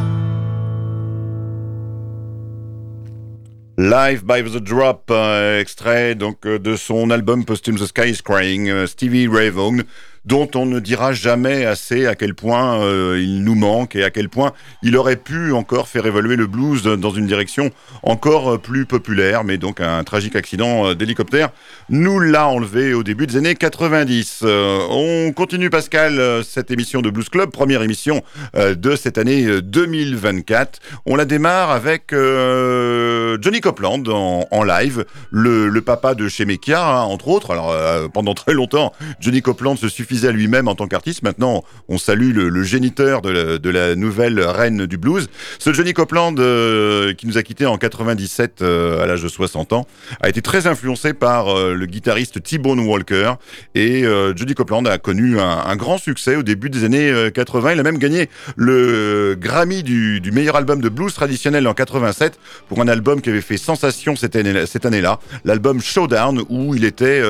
Live 3.79 4.27
by 4.27 4.43
the 4.43 4.61
Drop, 4.61 5.11
euh, 5.11 5.61
extrait 5.61 6.17
donc 6.17 6.45
euh, 6.45 6.59
de 6.59 6.77
son 6.77 7.11
album 7.11 7.45
posthume 7.45 7.77
The 7.77 7.87
Sky 7.87 8.11
is 8.11 8.21
Crying, 8.23 8.69
euh, 8.69 8.87
Stevie 8.87 9.29
Ray 9.29 9.51
Vaughan, 9.51 9.85
dont 10.25 10.49
on 10.55 10.67
ne 10.67 10.81
dira 10.81 11.13
jamais 11.13 11.65
assez 11.65 12.07
à 12.07 12.15
quel 12.15 12.35
point 12.35 12.81
euh, 12.81 13.21
il 13.21 13.43
nous 13.45 13.55
manque 13.55 13.97
et 13.97 14.05
à 14.05 14.11
quel 14.11 14.29
point 14.29 14.53
il 14.83 14.97
aurait 14.97 15.17
pu 15.17 15.53
encore 15.53 15.89
faire 15.89 16.07
évoluer 16.07 16.37
le 16.37 16.47
blues 16.47 16.83
dans 16.85 17.11
une 17.11 17.27
direction 17.27 17.71
encore 18.03 18.55
euh, 18.55 18.59
plus 18.59 18.87
populaire, 18.87 19.45
mais 19.45 19.59
donc 19.59 19.81
un 19.81 20.05
tragique 20.05 20.37
accident 20.37 20.89
euh, 20.89 20.95
d'hélicoptère 20.95 21.51
nous 21.91 22.21
l'a 22.21 22.49
enlevé 22.49 22.95
au 22.95 23.03
début 23.03 23.27
des 23.27 23.37
années 23.37 23.55
90. 23.55 24.41
Euh, 24.43 24.79
on 24.91 25.33
continue 25.33 25.71
Pascal 25.71 26.45
cette 26.45 26.71
émission 26.71 27.01
de 27.01 27.11
Blues 27.11 27.29
Club, 27.29 27.51
première 27.51 27.83
émission 27.83 28.23
de 28.55 28.97
cette 28.97 29.19
année 29.19 29.45
euh, 29.45 29.63
2024. 29.63 30.81
On 31.07 31.17
la 31.17 31.25
démarre 31.25 31.71
avec 31.71 32.11
Johnny 32.11 33.61
Copland 33.61 34.03
en, 34.09 34.65
live, 34.65 35.05
le, 35.31 35.81
papa 35.81 36.15
de 36.15 36.29
Shemekia, 36.29 36.85
hein, 36.85 37.03
entre 37.03 37.29
autres. 37.29 37.51
Alors 37.51 37.75
pendant 38.11 38.35
très 38.35 38.53
longtemps, 38.53 38.93
Johnny 39.21 39.43
Copland 39.43 39.77
se 39.77 39.89
suffisait 40.09 40.29
à 40.29 40.33
lui-même 40.33 40.69
en 40.69 40.75
tant 40.75 40.89
qu'artiste. 40.89 41.23
Maintenant, 41.23 41.65
on 41.89 41.99
salue 41.99 42.33
le, 42.35 42.63
géniteur 42.63 43.21
de 43.21 43.71
la, 43.71 43.95
nouvelle 43.95 44.41
reine 44.41 44.87
du 44.87 44.97
blues. 44.97 45.29
Ce 45.59 45.73
Johnny 45.73 45.93
Copland, 45.93 46.35
euh, 46.39 47.13
qui 47.13 47.27
nous 47.27 47.37
a 47.37 47.43
quittés 47.43 47.67
en 47.67 47.77
97 47.77 48.63
euh, 48.63 49.03
à 49.03 49.07
l'âge 49.07 49.23
de 49.23 49.29
60 49.29 49.73
ans, 49.75 49.87
a 50.21 50.29
été 50.29 50.41
très 50.41 50.67
influencé 50.67 51.13
par 51.13 51.49
euh, 51.49 51.75
le 51.75 51.87
guitariste 51.87 52.43
T-Bone 52.43 52.81
Walker. 52.81 53.35
Et 53.75 54.05
Johnny 54.35 54.55
Copland 54.55 54.87
a 54.87 54.99
connu 54.99 55.39
un, 55.39 55.77
grand 55.77 55.99
succès 55.99 56.37
au 56.37 56.43
début 56.43 56.71
des 56.71 56.85
années 56.85 57.11
euh, 57.11 57.31
80. 57.31 57.73
Il 57.73 57.81
a 57.81 57.83
même 57.83 57.99
gagné 57.99 58.29
le 58.57 59.37
Grammy 59.39 59.83
du, 59.83 60.21
meilleur 60.33 60.57
album 60.57 60.81
de 60.81 60.89
blues 60.89 61.13
traditionnel 61.13 61.67
en 61.67 61.75
87 61.75 62.39
pour 62.69 62.81
un 62.81 62.89
album 62.89 63.21
qui 63.21 63.29
avait 63.29 63.41
fait 63.41 63.57
sensation 63.57 64.17
cette 64.17 64.37
année- 64.37 64.67
cette 64.67 64.87
année-là, 64.87 65.21
l'album 65.45 65.81
Showdown, 65.81 66.43
où 66.49 66.75
il 66.75 66.85
était 66.85 67.23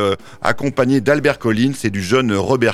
accompagné 0.42 1.00
d'Albert 1.00 1.38
Collins 1.38 1.72
et 1.84 1.90
du 1.90 2.02
jeune 2.02 2.32
Robert 2.34 2.67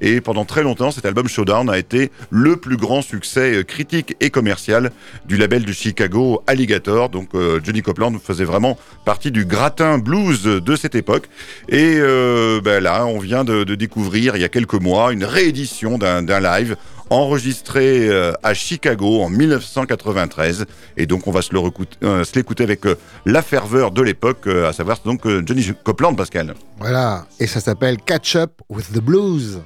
Et 0.00 0.20
pendant 0.20 0.44
très 0.44 0.62
longtemps, 0.62 0.90
cet 0.90 1.06
album 1.06 1.28
Showdown 1.28 1.70
a 1.70 1.78
été 1.78 2.10
le 2.30 2.56
plus 2.56 2.76
grand 2.76 3.02
succès 3.02 3.54
euh, 3.54 3.62
critique 3.62 4.16
et 4.20 4.30
commercial 4.30 4.90
du 5.26 5.36
label 5.36 5.64
de 5.64 5.72
Chicago 5.72 6.42
Alligator. 6.46 7.08
Donc 7.08 7.28
euh, 7.34 7.60
Johnny 7.62 7.82
Copland 7.82 8.18
faisait 8.22 8.44
vraiment 8.44 8.78
partie 9.04 9.30
du 9.30 9.44
gratin 9.44 9.98
blues 9.98 10.42
de 10.44 10.76
cette 10.76 10.94
époque. 10.94 11.28
Et 11.68 11.96
euh, 11.96 12.60
ben 12.62 12.82
là, 12.82 13.06
on 13.06 13.18
vient 13.18 13.44
de, 13.44 13.64
découvrir 13.74 14.36
il 14.36 14.42
y 14.42 14.44
a 14.44 14.48
quelques 14.48 14.74
mois 14.74 15.12
une 15.12 15.24
réédition 15.24 15.98
d'un 15.98 16.40
live 16.40 16.76
enregistré 17.12 18.08
euh, 18.08 18.32
à 18.42 18.54
Chicago 18.54 19.22
en 19.22 19.28
1993. 19.28 20.66
Et 20.96 21.06
donc, 21.06 21.26
on 21.26 21.30
va 21.30 21.42
se 21.42 21.50
euh, 21.54 22.24
l'écouter 22.34 22.64
avec 22.64 22.86
euh, 22.86 22.96
la 23.26 23.42
ferveur 23.42 23.90
de 23.90 24.02
l'époque, 24.02 24.46
à 24.46 24.72
savoir 24.72 24.98
donc 25.04 25.22
Johnny 25.24 25.70
Copland, 25.84 26.16
Pascal. 26.16 26.54
Voilà, 26.78 27.26
et 27.38 27.46
ça 27.46 27.60
s'appelle 27.60 27.98
Catch 27.98 28.36
Up 28.36 28.52
with 28.68 28.92
the 28.92 29.00
Blues. 29.00 29.60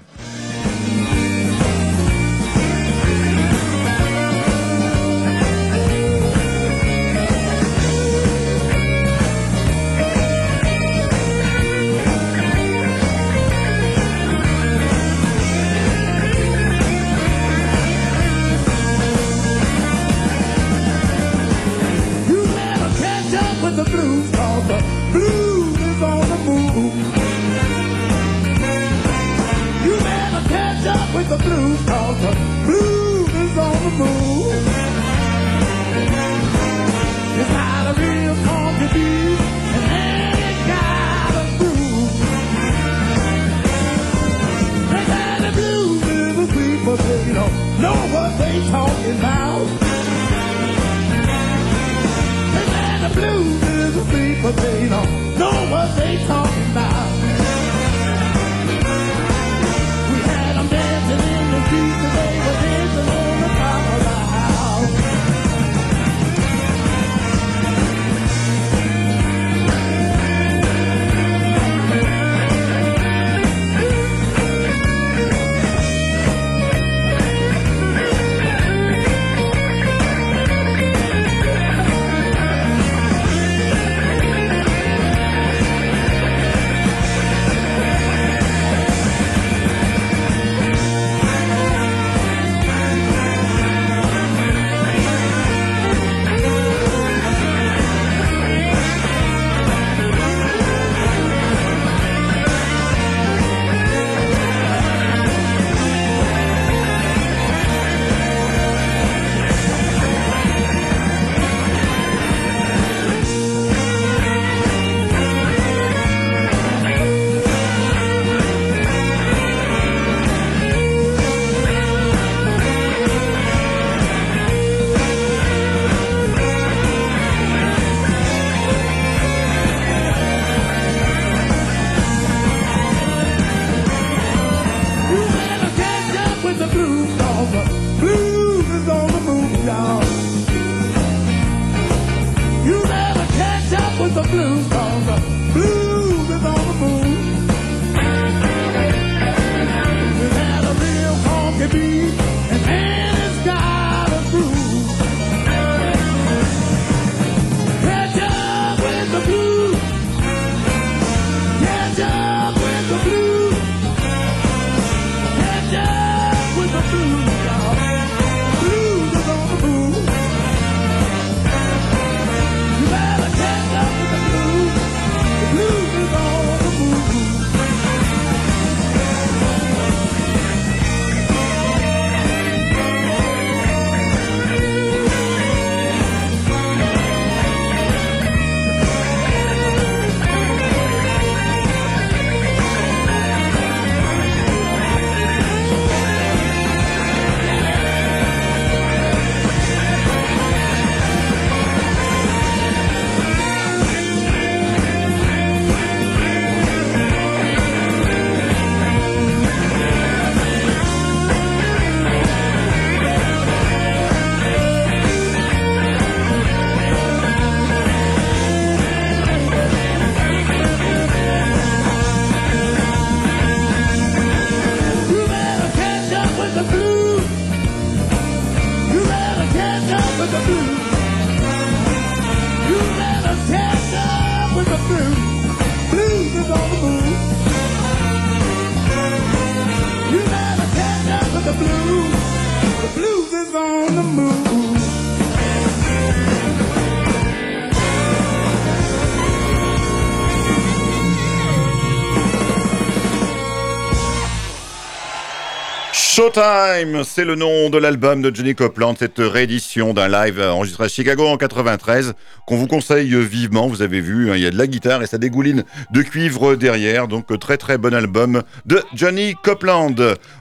Showtime, 256.34 257.04
c'est 257.04 257.24
le 257.24 257.36
nom 257.36 257.70
de 257.70 257.78
l'album 257.78 258.20
de 258.20 258.34
Johnny 258.34 258.56
Copeland, 258.56 258.96
cette 258.98 259.18
réédition 259.18 259.94
d'un 259.94 260.08
live 260.08 260.40
enregistré 260.40 260.84
à 260.84 260.88
Chicago 260.88 261.24
en 261.26 261.36
93, 261.36 262.14
qu'on 262.48 262.56
vous 262.56 262.66
conseille 262.66 263.14
vivement. 263.14 263.68
Vous 263.68 263.80
avez 263.80 264.00
vu, 264.00 264.30
hein, 264.30 264.34
il 264.36 264.42
y 264.42 264.46
a 264.46 264.50
de 264.50 264.58
la 264.58 264.66
guitare 264.66 265.02
et 265.04 265.06
ça 265.06 265.18
dégouline 265.18 265.62
de 265.92 266.02
cuivre 266.02 266.56
derrière. 266.56 267.06
Donc 267.06 267.26
très 267.38 267.56
très 267.58 267.78
bon 267.78 267.94
album 267.94 268.42
de 268.64 268.82
Johnny 268.94 269.34
Copeland. 269.40 269.94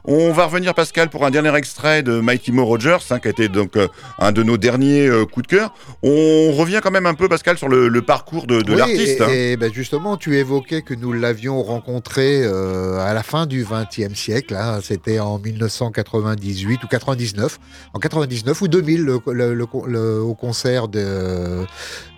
On 0.06 0.32
va 0.32 0.46
revenir 0.46 0.74
Pascal 0.74 1.10
pour 1.10 1.24
un 1.24 1.30
dernier 1.30 1.56
extrait 1.56 2.02
de 2.02 2.20
Mighty 2.20 2.52
Mo 2.52 2.66
Rogers, 2.66 2.98
hein, 3.12 3.20
qui 3.20 3.28
a 3.28 3.32
été 3.32 3.48
donc 3.48 3.76
euh, 3.78 3.88
un 4.18 4.32
de 4.32 4.42
nos 4.42 4.58
derniers 4.58 5.08
euh, 5.08 5.26
coups 5.26 5.48
de 5.48 5.56
cœur. 5.58 5.74
On 6.02 6.52
revient 6.54 6.80
quand 6.82 6.92
même 6.92 7.06
un 7.06 7.14
peu 7.14 7.30
Pascal 7.30 7.60
sur 7.60 7.70
le, 7.70 7.90
le 7.90 8.02
parcours 8.02 8.48
de, 8.48 8.62
de 8.62 8.72
Oui, 8.72 8.78
l'artiste. 8.80 9.20
Et, 9.22 9.24
hein. 9.24 9.28
et, 9.30 9.58
ben, 9.58 9.72
justement, 9.72 10.18
tu 10.18 10.36
évoquais 10.38 10.82
que 10.82 10.96
nous 10.96 11.14
l'avions 11.14 11.62
rencontré 11.62 12.42
euh, 12.44 12.98
à 13.00 13.14
la 13.14 13.22
fin 13.22 13.46
du 13.46 13.64
XXe 13.70 14.16
siècle. 14.16 14.56
hein. 14.56 14.80
C'était 14.82 15.20
en 15.20 15.38
1998 15.82 16.84
ou 16.84 16.88
99, 16.88 17.60
en 17.94 18.00
99 18.00 18.62
ou 18.62 18.68
2000 18.68 19.04
le- 19.04 19.20
le- 19.28 19.54
le- 19.54 19.66
le- 19.88 20.22
au 20.22 20.34
concert 20.34 20.88
de, 20.88 21.66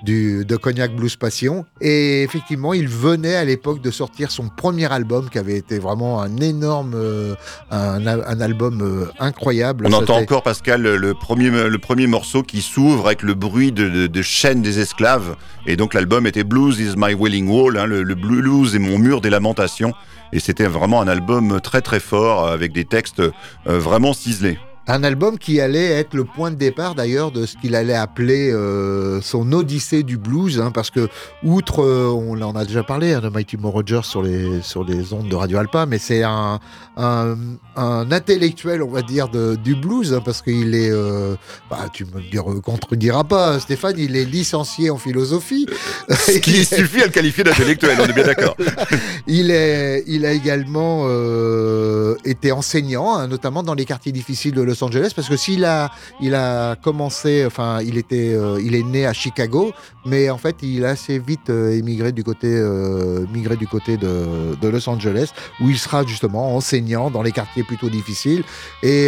du, 0.04 0.46
de 0.46 0.56
Cognac 0.56 0.96
Blues 0.96 1.16
Passion. 1.16 1.66
Et 1.82 2.24
effectivement, 2.24 2.74
il 2.74 2.88
venait 2.88 3.36
à 3.36 3.46
l'époque 3.46 3.82
de 3.82 3.92
sortir 3.92 4.32
son 4.32 4.50
premier 4.50 4.92
album 4.92 5.30
qui 5.30 5.38
avait 5.38 5.58
été 5.58 5.80
vraiment 5.80 6.22
un 6.22 6.38
énorme, 6.38 6.94
euh, 6.96 7.36
un, 7.72 8.06
un 8.06 8.42
album 8.42 8.82
euh, 8.82 9.06
incroyable. 9.20 9.86
On 9.88 9.94
entend 9.94 10.18
encore, 10.18 10.44
Pascal, 10.44 10.82
le 10.82 11.14
premier, 11.14 11.50
le 11.50 11.78
premier 11.78 12.08
morceau 12.08 12.44
qui 12.44 12.62
s'ouvre 12.62 13.08
avec 13.08 13.24
le 13.24 13.34
bruit 13.34 13.72
de, 13.72 13.90
de, 13.90 14.08
de 14.08 14.22
chaînes 14.22 14.62
des 14.62 14.80
esclaves. 14.80 15.36
Et 15.66 15.76
donc 15.76 15.94
l'album 15.94 16.26
était 16.28 16.44
Blues 16.44 16.80
is 16.80 16.94
my 16.98 17.14
wailing 17.14 17.48
wall, 17.50 17.78
hein, 17.78 17.86
le, 17.86 18.04
le 18.04 18.16
blues 18.16 18.76
est 18.76 18.80
mon 18.80 18.98
mur 18.98 19.22
des 19.22 19.30
lamentations. 19.30 19.94
Et 20.34 20.40
c'était 20.40 20.68
vraiment 20.68 21.02
un 21.02 21.08
album 21.08 21.60
très 21.62 21.82
très 21.82 22.00
fort, 22.00 22.48
avec 22.48 22.74
des 22.74 22.86
textes 22.86 23.20
euh, 23.20 23.32
vraiment 23.66 24.14
ciselés. 24.14 24.60
Un 24.90 25.04
album 25.04 25.38
qui 25.38 25.60
allait 25.60 25.92
être 25.92 26.14
le 26.14 26.24
point 26.24 26.50
de 26.50 26.56
départ 26.56 26.96
d'ailleurs 26.96 27.32
de 27.32 27.46
ce 27.46 27.58
qu'il 27.58 27.76
allait 27.76 27.94
appeler 27.94 28.52
euh, 28.54 29.22
son 29.22 29.52
odyssée 29.52 30.04
du 30.04 30.18
blues, 30.18 30.62
hein, 30.62 30.72
parce 30.72 30.92
que 30.92 31.10
outre, 31.44 31.84
euh, 31.84 32.08
on 32.08 32.42
en 32.42 32.56
a 32.56 32.64
déjà 32.64 32.84
parlé 32.84 33.14
hein, 33.14 33.20
de 33.20 33.28
Mighty 33.28 33.58
Mo 33.58 33.70
Rogers 33.70 34.04
sur 34.04 34.24
les, 34.24 34.62
sur 34.62 34.86
les 34.86 35.12
ondes 35.12 35.28
de 35.28 35.36
Radio 35.36 35.58
Alpa, 35.58 35.86
mais 35.86 35.98
c'est 35.98 36.24
un, 36.24 36.62
un, 36.96 37.36
un 37.76 38.12
intellectuel, 38.14 38.82
on 38.82 38.88
va 38.90 39.02
dire, 39.02 39.28
de, 39.28 39.56
du 39.56 39.76
blues, 39.76 40.14
hein, 40.14 40.22
parce 40.24 40.42
qu'il 40.42 40.74
est, 40.74 40.90
euh, 40.90 41.36
bah, 41.70 41.90
tu 41.92 42.06
me 42.06 42.22
dire, 42.32 42.46
contrediras 42.64 43.26
pas, 43.26 43.60
Stéphane, 43.60 43.96
il 43.98 44.16
est 44.16 44.24
licencié 44.26 44.90
en 44.90 44.98
philosophie. 44.98 45.68
Ce 46.10 46.38
qui 46.38 46.64
suffit 46.66 47.02
à 47.02 47.08
le 47.08 47.12
qualifier 47.12 47.44
d'intellectuel, 47.44 47.98
on 48.00 48.06
est 48.06 48.14
bien 48.14 48.26
d'accord. 48.26 48.56
Il, 49.30 49.52
est, 49.52 50.06
il 50.08 50.26
a 50.26 50.32
également 50.32 51.04
euh, 51.08 52.16
été 52.24 52.54
enseignant, 52.54 53.18
hein, 53.18 53.28
notamment 53.28 53.62
dans 53.62 53.74
les 53.74 53.84
quartiers 53.84 54.14
difficiles 54.14 54.54
de 54.54 54.62
Los 54.62 54.77
Angeles, 54.82 55.12
parce 55.16 55.30
que 55.30 55.38
s'il 55.38 55.66
a, 55.66 55.92
il 56.22 56.36
a 56.36 56.76
commencé, 56.76 57.46
enfin, 57.46 57.80
il 57.82 57.98
était, 57.98 58.34
euh, 58.34 58.60
il 58.64 58.76
est 58.76 58.84
né 58.84 59.06
à 59.06 59.14
Chicago, 59.14 59.72
mais 60.06 60.30
en 60.30 60.38
fait, 60.38 60.58
il 60.62 60.86
a 60.86 60.90
assez 60.90 61.20
vite 61.20 61.50
euh, 61.50 61.78
émigré 61.78 62.12
du 62.12 62.24
côté, 62.24 62.48
euh, 62.48 63.26
migré 63.34 63.56
du 63.56 63.68
côté 63.68 63.98
de, 63.98 64.68
Los 64.68 64.90
Angeles, 64.90 65.32
où 65.62 65.70
il 65.70 65.78
sera 65.78 66.06
justement 66.06 66.56
enseignant 66.56 67.10
dans 67.10 67.22
les 67.22 67.32
quartiers 67.32 67.64
plutôt 67.64 67.90
difficiles, 67.90 68.44
et 68.84 69.08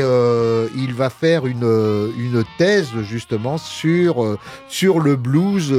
il 0.75 0.93
va 0.93 1.09
faire 1.09 1.45
une, 1.45 2.11
une 2.17 2.43
thèse 2.57 2.89
justement 3.01 3.57
sur, 3.57 4.37
sur 4.67 4.99
le 4.99 5.15
blues 5.15 5.73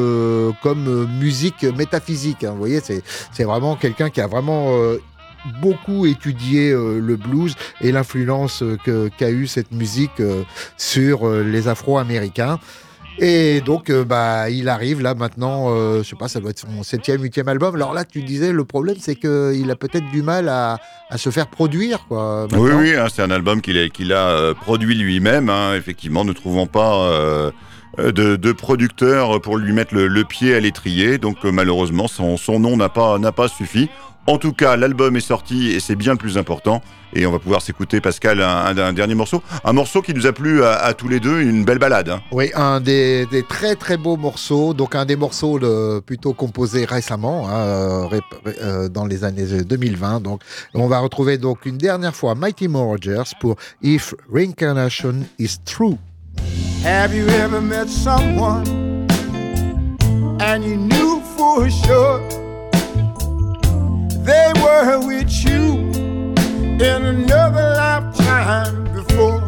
comme 0.62 1.08
musique 1.18 1.64
métaphysique. 1.64 2.44
hein. 2.44 2.52
Vous 2.52 2.58
voyez, 2.58 2.80
c'est 2.80 3.44
vraiment 3.44 3.76
quelqu'un 3.76 4.10
qui 4.10 4.20
a 4.20 4.26
vraiment 4.26 4.70
beaucoup 5.60 6.06
étudié 6.06 6.70
euh, 6.70 7.00
le 7.00 7.16
blues 7.16 7.54
et 7.80 7.92
l'influence 7.92 8.62
euh, 8.62 9.08
qu'a 9.16 9.30
eu 9.30 9.46
cette 9.46 9.72
musique 9.72 10.20
euh, 10.20 10.42
sur 10.76 11.28
les 11.28 11.68
Afro-Américains. 11.68 12.58
Et 13.18 13.60
donc, 13.60 13.92
bah, 13.92 14.48
il 14.48 14.68
arrive 14.68 15.02
là 15.02 15.14
maintenant, 15.14 15.66
euh, 15.68 16.02
je 16.02 16.08
sais 16.08 16.16
pas, 16.16 16.28
ça 16.28 16.40
doit 16.40 16.50
être 16.50 16.60
son 16.60 16.82
septième, 16.82 17.20
huitième 17.20 17.48
album. 17.48 17.74
Alors 17.74 17.92
là, 17.92 18.04
tu 18.04 18.22
disais, 18.22 18.50
le 18.50 18.64
problème, 18.64 18.96
c'est 18.98 19.14
qu'il 19.14 19.70
a 19.70 19.76
peut-être 19.76 20.08
du 20.10 20.22
mal 20.22 20.48
à, 20.48 20.78
se 21.16 21.28
faire 21.28 21.48
produire, 21.48 22.06
quoi. 22.08 22.46
Oui, 22.52 22.70
oui, 22.72 22.94
hein, 22.94 23.08
c'est 23.12 23.20
un 23.20 23.30
album 23.30 23.60
qu'il 23.60 24.12
a, 24.12 24.54
produit 24.54 24.94
lui-même. 24.94 25.50
hein. 25.50 25.74
Effectivement, 25.74 26.24
ne 26.24 26.32
trouvons 26.32 26.66
pas 26.66 27.50
de, 27.98 28.52
producteur 28.52 29.38
pour 29.42 29.58
lui 29.58 29.72
mettre 29.72 29.94
le, 29.94 30.24
pied 30.24 30.54
à 30.54 30.60
l'étrier. 30.60 31.18
Donc 31.18 31.44
malheureusement, 31.44 32.08
son, 32.08 32.38
son 32.38 32.58
nom 32.58 32.76
n'a 32.76 32.88
pas, 32.88 33.18
n'a 33.18 33.32
pas 33.32 33.48
suffi. 33.48 33.90
En 34.26 34.38
tout 34.38 34.52
cas, 34.52 34.76
l'album 34.76 35.16
est 35.16 35.20
sorti 35.20 35.70
et 35.72 35.80
c'est 35.80 35.96
bien 35.96 36.12
le 36.12 36.18
plus 36.18 36.38
important. 36.38 36.82
Et 37.12 37.26
on 37.26 37.32
va 37.32 37.40
pouvoir 37.40 37.60
s'écouter, 37.62 38.00
Pascal, 38.00 38.40
un, 38.40 38.66
un- 38.66 38.78
un 38.78 38.92
dernier 38.92 39.16
morceau. 39.16 39.42
Un 39.64 39.72
morceau 39.72 40.00
qui 40.02 40.14
nous 40.14 40.26
a 40.28 40.32
plu 40.32 40.62
à, 40.62 40.74
à 40.74 40.94
tous 40.94 41.08
les 41.08 41.18
deux, 41.18 41.40
une 41.40 41.64
belle 41.64 41.80
balade. 41.80 42.08
hein. 42.10 42.20
Oui, 42.30 42.52
un 42.54 42.80
des, 42.80 43.26
des 43.32 43.42
très 43.42 43.74
très 43.74 43.96
beaux 43.96 44.16
morceaux, 44.16 44.72
donc 44.74 44.94
un 44.94 45.04
des 45.04 45.16
morceaux 45.16 45.58
plutôt 46.06 46.32
composés 46.34 46.84
récemment, 46.84 47.48
hein, 47.48 47.52
euh, 47.56 48.06
ré- 48.06 48.20
ré- 48.44 48.54
euh, 48.62 48.88
dans 48.88 49.06
les 49.06 49.24
années 49.24 49.64
2020. 49.64 50.20
Donc, 50.20 50.42
on 50.74 50.86
va 50.86 51.00
retrouver 51.00 51.36
donc 51.36 51.66
une 51.66 51.78
dernière 51.78 52.14
fois 52.14 52.36
Mighty 52.36 52.68
Mo 52.68 52.84
Rogers 52.84 53.32
pour 53.40 53.56
If 53.82 54.14
Reincarnation 54.32 55.14
is 55.40 55.56
True. 55.64 55.96
Have 56.84 57.12
you 57.16 57.26
ever 57.28 57.60
met 57.60 57.88
someone 57.88 58.62
and 60.40 60.62
you 60.62 60.76
knew 60.76 61.20
for 61.36 61.68
sure 61.68 62.20
they 64.24 64.52
were 64.62 64.98
with 65.06 65.32
you 65.44 65.90
in 66.86 67.04
another 67.14 67.74
lifetime 67.76 68.84
before? 68.92 69.42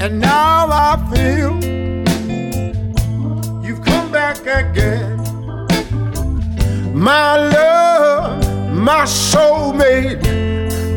And 0.00 0.20
now 0.20 0.68
I 0.70 0.96
feel 1.12 1.52
you've 3.64 3.82
come 3.84 4.10
back 4.10 4.40
again. 4.40 5.18
My 6.94 7.36
love, 7.36 8.72
my 8.72 9.04
soulmate, 9.04 10.22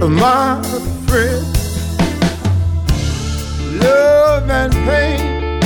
my 0.10 0.62
friend 1.08 1.56
love 3.82 4.50
and 4.50 4.74
pain, 4.74 5.62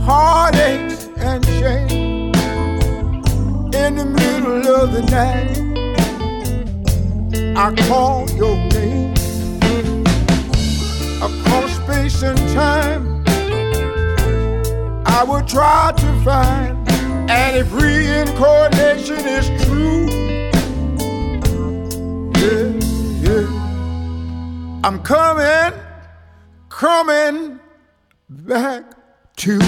heartaches 0.00 1.08
and 1.18 1.44
shame. 1.46 2.03
In 3.84 3.96
the 3.96 4.06
middle 4.06 4.66
of 4.76 4.92
the 4.94 5.02
night, 5.12 5.58
I 7.54 7.74
call 7.86 8.26
your 8.30 8.56
name. 8.72 9.12
Across 11.20 11.76
space 11.82 12.22
and 12.22 12.38
time, 12.54 13.22
I 15.04 15.22
will 15.28 15.44
try 15.44 15.92
to 15.98 16.24
find. 16.24 16.88
And 17.30 17.58
if 17.58 17.70
reincarnation 17.74 19.26
is 19.38 19.48
true, 19.66 20.08
yeah, 22.40 22.72
yeah, 23.20 24.80
I'm 24.82 25.02
coming 25.02 25.78
coming 26.70 27.60
back 28.30 28.84
to 29.36 29.58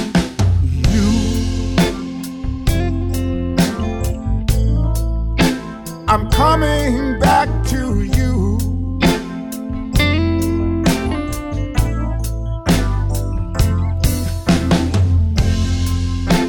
I'm 6.19 6.31
coming 6.31 7.19
back 7.19 7.47
to 7.67 8.03
you. 8.03 8.57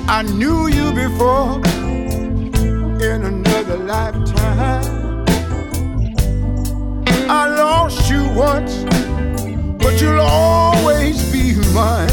I 0.08 0.22
knew 0.22 0.68
you 0.68 0.94
before 0.94 1.60
in 3.04 3.26
another 3.26 3.76
lifetime. 3.76 5.26
I 7.30 7.50
lost 7.50 8.10
you 8.10 8.24
once 8.30 8.86
but 9.84 10.00
you'll 10.00 10.22
always 10.22 11.30
be 11.30 11.56
mine. 11.74 12.08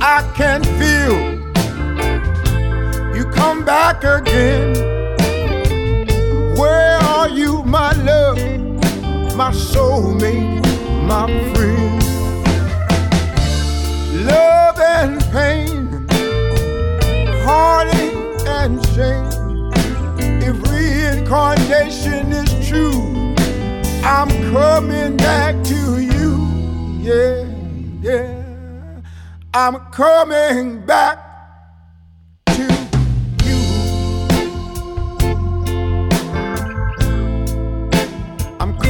I 0.00 0.24
can 0.34 0.64
feel 0.80 1.34
you 3.14 3.26
come 3.26 3.66
back 3.66 4.02
again. 4.02 4.93
My 9.36 9.50
soulmate, 9.50 10.62
my 11.06 11.26
friend? 11.52 12.02
Love 14.24 14.78
and 14.78 15.20
pain, 15.32 16.06
heartache 17.42 18.46
and 18.46 18.86
shame. 18.94 19.72
If 20.40 20.56
reincarnation 20.70 22.32
is 22.32 22.68
true, 22.68 23.34
I'm 24.04 24.28
coming 24.52 25.16
back 25.16 25.62
to 25.64 26.00
you. 26.00 26.46
Yeah, 27.00 27.44
yeah. 28.02 29.00
I'm 29.52 29.76
coming 29.90 30.86
back 30.86 31.23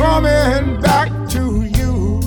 coming 0.04 0.78
back 0.82 1.08
to 1.30 1.62
you. 1.62 2.20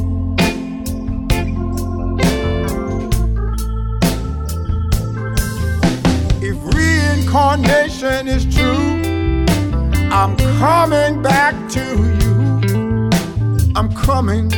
If 6.42 6.58
reincarnation 6.74 8.28
is 8.28 8.46
true, 8.56 9.46
I'm 10.12 10.36
coming 10.58 11.22
back 11.22 11.54
to 11.76 11.86
you. 12.22 13.10
I'm 13.76 13.94
coming 13.94 14.50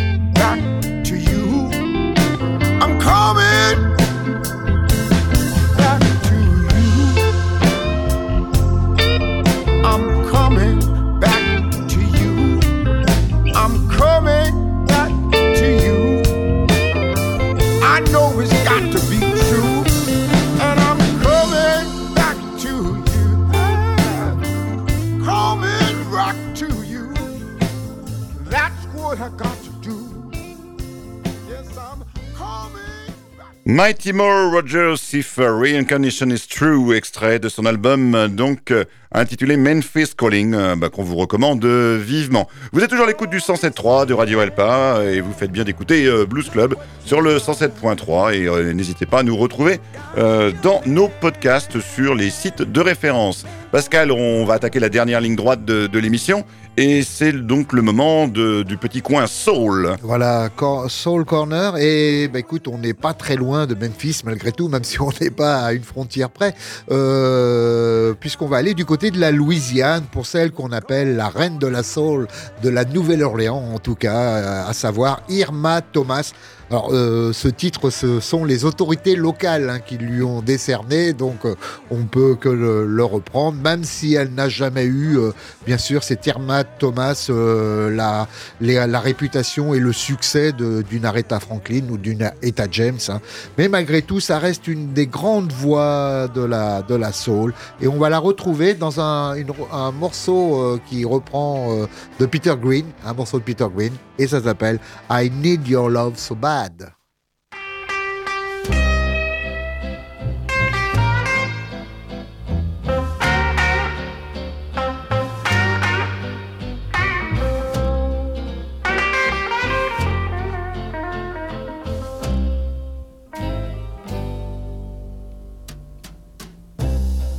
Mighty 33.71 34.13
Moore 34.13 34.51
Rogers, 34.51 35.13
If 35.13 35.37
Reincarnation 35.37 36.31
is 36.31 36.47
True, 36.49 36.91
extrait 36.95 37.37
de 37.37 37.49
son 37.49 37.67
album 37.67 38.27
donc 38.29 38.71
euh, 38.71 38.85
intitulé 39.11 39.57
Memphis 39.57 40.15
Calling, 40.17 40.55
euh, 40.55 40.75
bah, 40.75 40.89
qu'on 40.89 41.03
vous 41.03 41.15
recommande 41.15 41.63
euh, 41.65 42.01
vivement. 42.03 42.49
Vous 42.73 42.81
êtes 42.81 42.89
toujours 42.89 43.05
à 43.05 43.07
l'écoute 43.07 43.29
du 43.29 43.37
107.3 43.37 44.07
de 44.07 44.15
Radio 44.15 44.39
Alpa 44.39 45.01
et 45.03 45.21
vous 45.21 45.33
faites 45.33 45.51
bien 45.51 45.65
d'écouter 45.65 46.09
Blues 46.27 46.49
Club 46.49 46.77
sur 47.05 47.21
le 47.21 47.37
107.3 47.37 48.33
et 48.33 48.73
n'hésitez 48.73 49.05
pas 49.05 49.19
à 49.19 49.23
nous 49.23 49.37
retrouver 49.37 49.79
dans 50.17 50.81
nos 50.87 51.07
podcasts 51.07 51.79
sur 51.79 52.15
les 52.15 52.31
sites 52.31 52.63
de 52.63 52.81
référence. 52.81 53.45
Pascal, 53.71 54.11
on 54.11 54.45
va 54.45 54.55
attaquer 54.55 54.79
la 54.79 54.89
dernière 54.89 55.21
ligne 55.21 55.35
droite 55.35 55.63
de 55.63 55.99
l'émission 55.99 56.43
et 56.81 57.01
c'est 57.03 57.33
donc 57.33 57.73
le 57.73 57.81
moment 57.81 58.27
de- 58.27 58.63
du 58.63 58.77
petit 58.77 59.01
coin 59.01 59.27
soul. 59.27 59.95
Voilà, 60.01 60.47
Cor- 60.55 60.89
Soul 60.89 61.25
Corner. 61.25 61.75
Et 61.77 62.29
bah, 62.31 62.39
écoute, 62.39 62.67
on 62.69 62.77
n'est 62.77 62.93
pas 62.93 63.13
très 63.13 63.35
loin 63.35 63.67
de 63.67 63.75
Memphis 63.75 64.21
malgré 64.23 64.51
tout, 64.53 64.69
même 64.69 64.83
si 64.91 65.01
on 65.01 65.09
n'est 65.19 65.29
pas 65.29 65.57
à 65.65 65.73
une 65.73 65.83
frontière 65.83 66.29
près, 66.29 66.55
euh, 66.91 68.13
puisqu'on 68.19 68.47
va 68.47 68.57
aller 68.57 68.73
du 68.73 68.85
côté 68.85 69.11
de 69.11 69.19
la 69.19 69.31
Louisiane 69.31 70.03
pour 70.11 70.25
celle 70.25 70.51
qu'on 70.51 70.71
appelle 70.71 71.15
la 71.15 71.27
reine 71.29 71.57
de 71.59 71.67
la 71.67 71.83
soul 71.83 72.27
de 72.63 72.69
la 72.69 72.85
Nouvelle-Orléans, 72.85 73.63
en 73.73 73.79
tout 73.79 73.95
cas, 73.95 74.17
euh, 74.17 74.69
à 74.69 74.73
savoir 74.73 75.21
Irma 75.29 75.81
Thomas. 75.81 76.31
Alors, 76.71 76.89
euh, 76.93 77.33
ce 77.33 77.47
titre, 77.47 77.89
ce 77.89 78.19
sont 78.19 78.45
les 78.45 78.63
autorités 78.63 79.15
locales 79.15 79.71
hein, 79.71 79.79
qui 79.79 79.97
lui 79.97 80.21
ont 80.21 80.43
décerné, 80.43 81.13
donc 81.13 81.43
euh, 81.45 81.55
on 81.89 82.03
peut 82.03 82.35
que 82.35 82.47
le, 82.47 82.85
le 82.85 83.03
reprendre, 83.03 83.57
même 83.59 83.83
si 83.83 84.13
elle 84.13 84.31
n'a 84.35 84.49
jamais 84.49 84.83
eu, 84.83 85.17
euh, 85.17 85.31
bien 85.65 85.79
sûr, 85.79 86.03
c'est 86.03 86.23
Irma 86.27 86.63
Thomas, 86.63 87.25
euh, 87.31 87.89
la, 87.89 88.27
la 88.61 88.99
réputation 88.99 89.73
et 89.73 89.79
le 89.79 89.91
succès 89.91 90.51
d'une 90.53 91.05
Aretha 91.05 91.39
Franklin 91.39 91.81
ou 91.89 91.97
d'une 91.97 92.29
Etta 92.43 92.65
James. 92.69 92.99
hein. 93.07 93.19
Mais 93.57 93.67
malgré 93.67 94.03
tout, 94.03 94.19
ça 94.19 94.37
reste 94.37 94.67
une 94.67 94.93
des 94.93 95.07
grandes 95.07 95.51
voix 95.51 96.27
de 96.27 96.41
la, 96.43 96.83
de 96.83 96.93
la 96.93 97.11
soul. 97.11 97.51
Et 97.81 97.87
on 97.87 97.97
va 97.97 98.09
la 98.09 98.19
retrouver 98.19 98.75
dans 98.75 98.99
un, 99.01 99.33
une- 99.33 99.47
un 99.73 99.91
morceau 99.91 100.61
euh, 100.61 100.79
qui 100.87 101.03
reprend 101.03 101.71
euh, 101.71 101.87
de 102.19 102.27
Peter 102.27 102.53
Green, 102.61 102.85
un 103.03 103.13
morceau 103.13 103.39
de 103.39 103.43
Peter 103.43 103.65
Green, 103.75 103.93
et 104.19 104.27
ça 104.27 104.39
s'appelle 104.43 104.79
I 105.09 105.31
Need 105.33 105.67
Your 105.67 105.89
Love 105.89 106.13
So 106.17 106.35
Bad. 106.35 106.58
I 106.59 106.67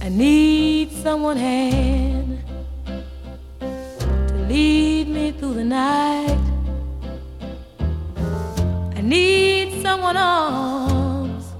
need 0.09 0.93
someone 0.93 1.37
hand 1.37 2.43
to 3.61 4.35
lead 4.49 5.09
me 5.09 5.33
through 5.33 5.55
the 5.55 5.64
night. 5.64 6.49
I 9.01 9.03
need 9.03 9.80
someone 9.80 10.18
arms 10.18 11.55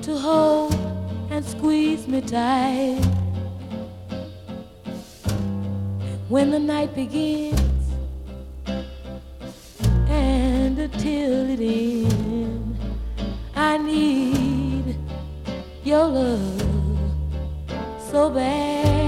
to 0.00 0.16
hold 0.16 0.72
and 1.30 1.44
squeeze 1.44 2.08
me 2.08 2.22
tight. 2.22 3.04
When 6.30 6.50
the 6.50 6.58
night 6.58 6.94
begins 6.94 7.60
and 10.08 10.78
until 10.78 11.50
it 11.50 11.60
ends, 11.60 12.80
I 13.54 13.76
need 13.76 14.96
your 15.84 16.06
love 16.06 16.62
so 18.10 18.30
bad. 18.30 19.05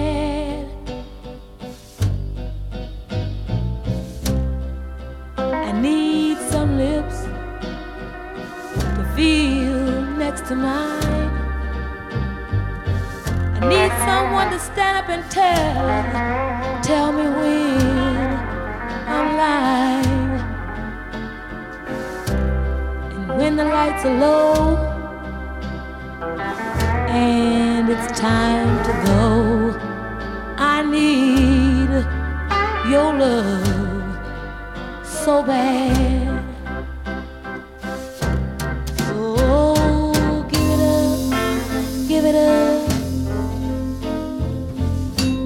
To 10.49 10.57
mine. 10.57 11.31
I 13.57 13.69
need 13.69 13.93
someone 14.09 14.51
to 14.51 14.59
stand 14.59 14.97
up 14.97 15.09
and 15.11 15.23
tell, 15.31 16.83
tell 16.83 17.13
me 17.13 17.25
when 17.39 18.29
I'm 19.15 19.37
lying. 19.37 20.31
And 23.13 23.39
when 23.39 23.57
the 23.57 23.65
lights 23.65 24.07
are 24.07 24.19
low 24.19 24.77
and 27.11 27.91
it's 27.91 28.19
time 28.19 28.85
to 28.87 28.93
go. 29.07 29.79
I 30.57 30.83
need 30.83 31.91
your 32.91 33.13
love 33.13 35.05
so 35.05 35.43
bad. 35.43 36.28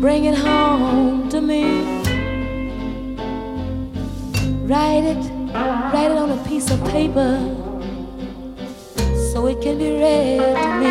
Bring 0.02 0.24
it 0.24 0.36
home 0.36 1.28
to 1.28 1.40
me. 1.40 1.84
Write 4.66 5.04
it, 5.04 5.16
write 5.94 6.10
it 6.10 6.18
on 6.18 6.32
a 6.32 6.44
piece 6.44 6.72
of 6.72 6.84
paper 6.86 7.38
so 9.30 9.46
it 9.46 9.60
can 9.62 9.78
be 9.78 9.92
read 10.02 10.56
to 10.64 10.68
me. 10.82 10.90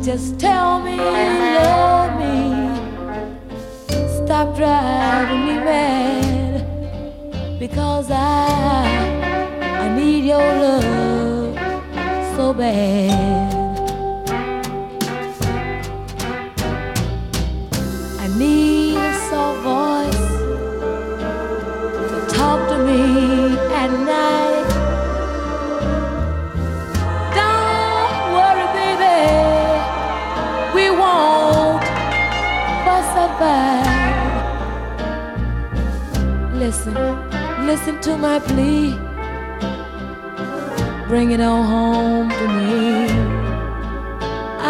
Just 0.00 0.38
tell 0.38 0.78
me 0.78 0.94
you 0.94 1.10
love 1.58 2.20
me. 2.22 2.38
Stop 4.24 4.54
driving 4.56 5.46
me 5.48 5.54
mad 5.54 7.58
because 7.58 8.12
I 8.12 8.86
I 9.82 9.88
need 9.98 10.24
your 10.24 10.38
love 10.38 11.58
so 12.36 12.54
bad. 12.54 13.43
At 23.84 23.92
night. 24.14 24.68
Don't 27.38 28.24
worry, 28.36 28.66
baby. 28.78 29.18
We 30.76 30.84
won't 31.00 31.82
fight. 33.38 34.12
Listen, 36.62 36.94
listen 37.66 38.00
to 38.06 38.16
my 38.16 38.38
plea. 38.38 38.96
Bring 41.08 41.32
it 41.32 41.40
on 41.40 41.60
home 41.74 42.28
to 42.38 42.46
me. 42.58 42.74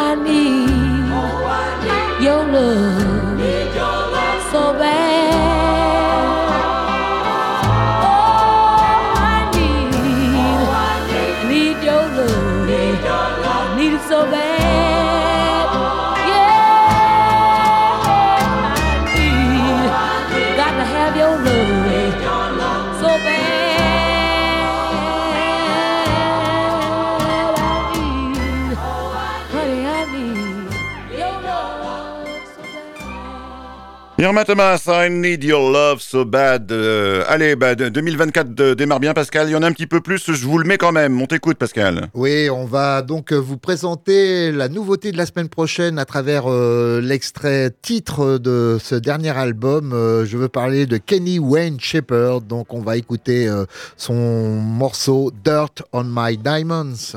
I 0.06 0.10
need, 0.26 1.12
oh, 1.18 2.20
your 2.24 2.42
love 2.54 4.42
so 4.50 4.72
bad. 4.80 5.03
Thomas, 34.24 34.88
I 34.88 35.10
need 35.10 35.44
your 35.44 35.70
love 35.70 36.00
so 36.00 36.24
bad. 36.24 36.72
Euh, 36.72 37.24
allez, 37.28 37.56
bah, 37.56 37.74
2024 37.74 38.54
de- 38.54 38.72
démarre 38.72 38.98
bien, 38.98 39.12
Pascal. 39.12 39.48
Il 39.48 39.52
y 39.52 39.54
en 39.54 39.62
a 39.62 39.66
un 39.66 39.72
petit 39.72 39.86
peu 39.86 40.00
plus, 40.00 40.32
je 40.32 40.46
vous 40.46 40.56
le 40.56 40.64
mets 40.64 40.78
quand 40.78 40.92
même. 40.92 41.20
On 41.20 41.26
t'écoute, 41.26 41.58
Pascal. 41.58 42.08
Oui, 42.14 42.48
on 42.48 42.64
va 42.64 43.02
donc 43.02 43.32
euh, 43.32 43.36
vous 43.36 43.58
présenter 43.58 44.50
la 44.50 44.70
nouveauté 44.70 45.12
de 45.12 45.18
la 45.18 45.26
semaine 45.26 45.50
prochaine 45.50 45.98
à 45.98 46.06
travers 46.06 46.44
euh, 46.50 47.02
l'extrait 47.02 47.70
titre 47.82 48.38
de 48.38 48.78
ce 48.82 48.94
dernier 48.94 49.36
album. 49.36 49.92
Euh, 49.92 50.24
je 50.24 50.38
veux 50.38 50.48
parler 50.48 50.86
de 50.86 50.96
Kenny 50.96 51.38
Wayne 51.38 51.78
Shepherd. 51.78 52.46
Donc, 52.46 52.72
on 52.72 52.80
va 52.80 52.96
écouter 52.96 53.46
euh, 53.46 53.66
son 53.98 54.14
morceau 54.14 55.32
Dirt 55.44 55.82
on 55.92 56.04
My 56.04 56.38
Diamonds. 56.38 57.12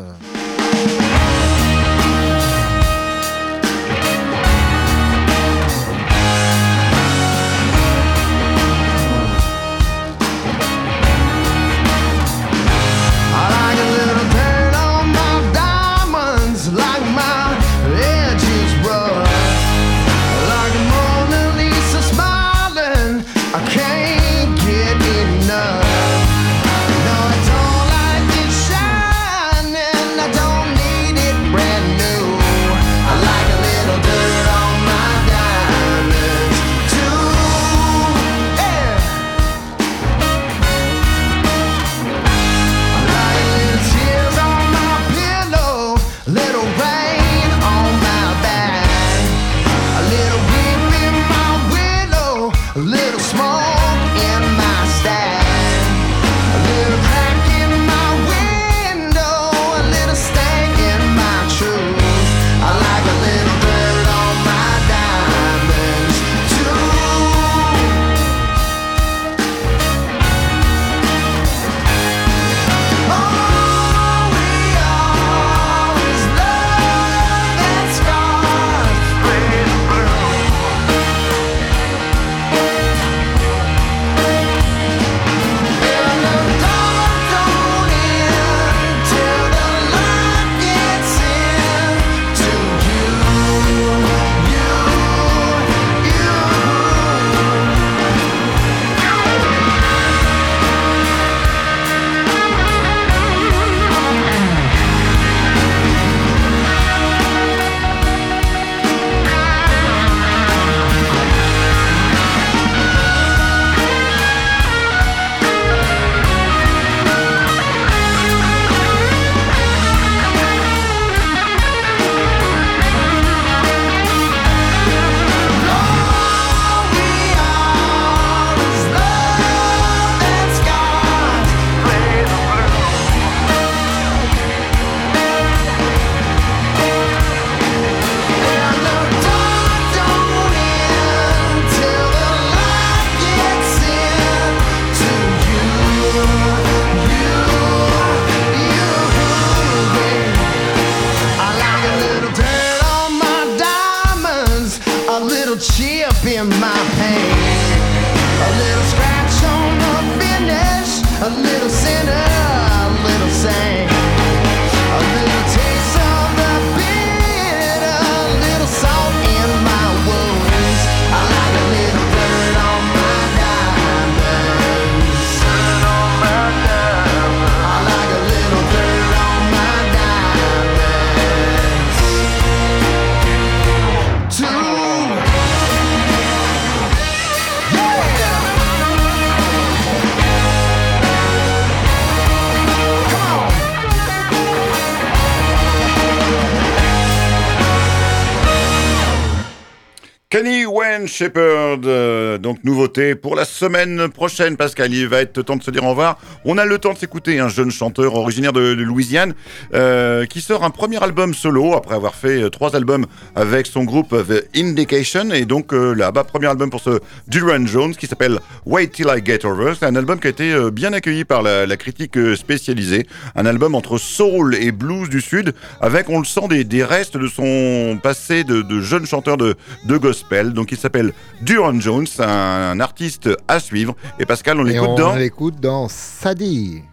Wayne 201.08 201.14
Shepherd, 201.14 201.86
euh, 201.86 202.38
donc 202.38 202.64
nouveauté 202.66 203.16
pour 203.16 203.36
la 203.36 203.46
semaine 203.46 204.10
prochaine, 204.10 204.58
Pascal. 204.58 204.94
Il 204.94 205.08
va 205.08 205.22
être 205.22 205.42
temps 205.42 205.56
de 205.56 205.64
se 205.64 205.72
dire 205.72 205.86
au 205.86 205.92
revoir. 205.92 206.20
On 206.44 206.58
a 206.58 206.66
le 206.66 206.80
temps 206.80 206.92
de 206.92 206.98
s'écouter 206.98 207.40
un 207.40 207.48
jeune 207.48 207.72
chanteur 207.72 208.16
originaire 208.16 208.52
de, 208.52 208.74
Louisiane 208.74 209.34
euh, 209.74 210.26
qui 210.26 210.42
sort 210.42 210.66
un 210.66 210.70
premier 210.70 211.02
album 211.02 211.34
solo 211.34 211.76
après 211.76 211.96
avoir 211.96 212.14
fait 212.14 212.44
euh, 212.44 212.50
trois 212.50 212.76
albums 212.76 213.06
avec 213.36 213.68
son 213.68 213.86
groupe 213.86 214.10
The 214.10 214.48
Indication. 214.58 215.32
Et 215.32 215.46
donc 215.46 215.74
euh, 215.74 215.94
là-bas, 215.94 216.26
premier 216.26 216.48
album 216.48 216.70
pour 216.70 216.82
ce 216.82 217.00
Duran 217.28 217.66
Jones 217.66 217.96
qui 217.96 218.08
s'appelle 218.08 218.40
Wait 218.66 218.88
Till 218.88 219.08
I 219.08 219.24
Get 219.24 219.46
Over. 219.46 219.74
C'est 219.80 219.86
un 219.86 219.96
album 219.96 220.20
qui 220.20 220.28
a 220.28 220.30
été 220.32 220.52
euh, 220.52 220.72
bien 220.72 220.92
accueilli 220.92 221.24
par 221.24 221.42
la, 221.42 221.78
critique 221.78 222.18
euh, 222.18 222.36
spécialisée. 222.36 223.06
Un 223.36 223.46
album 223.46 223.76
entre 223.76 223.98
soul 223.98 224.56
et 224.56 224.72
blues 224.72 225.10
du 225.10 225.22
Sud 225.22 225.54
avec, 225.80 226.10
on 226.10 226.20
le 226.20 226.26
sent, 226.26 226.48
des, 226.64 226.84
restes 226.84 227.18
de 227.18 227.28
son 227.28 228.00
passé 228.02 228.44
de, 228.44 228.62
de 228.62 228.82
jeune 228.82 229.06
chanteur 229.06 229.38
de, 229.38 229.56
de 229.86 229.98
gospel. 229.98 230.54
Donc 230.54 230.72
il 230.72 230.78
s'appelle 230.78 230.97
Duran 231.42 231.80
Jones, 231.80 232.08
un, 232.20 232.72
un 232.72 232.80
artiste 232.80 233.30
à 233.48 233.60
suivre. 233.60 233.96
Et 234.20 234.26
Pascal, 234.26 234.60
on 234.60 234.64
l'écoute 234.64 234.90
on 234.90 234.96
dans 234.96 235.16
l'écoute 235.16 235.60
dans 235.60 235.88
Sadie. 235.88 236.84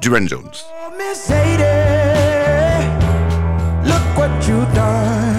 Duran 0.00 0.26
Jones. 0.26 0.50
Oh, 0.54 0.92
Miss 0.96 1.18
Sadie, 1.18 1.62
look 3.84 4.16
what 4.16 4.30
you 4.46 4.64
done. 4.74 5.37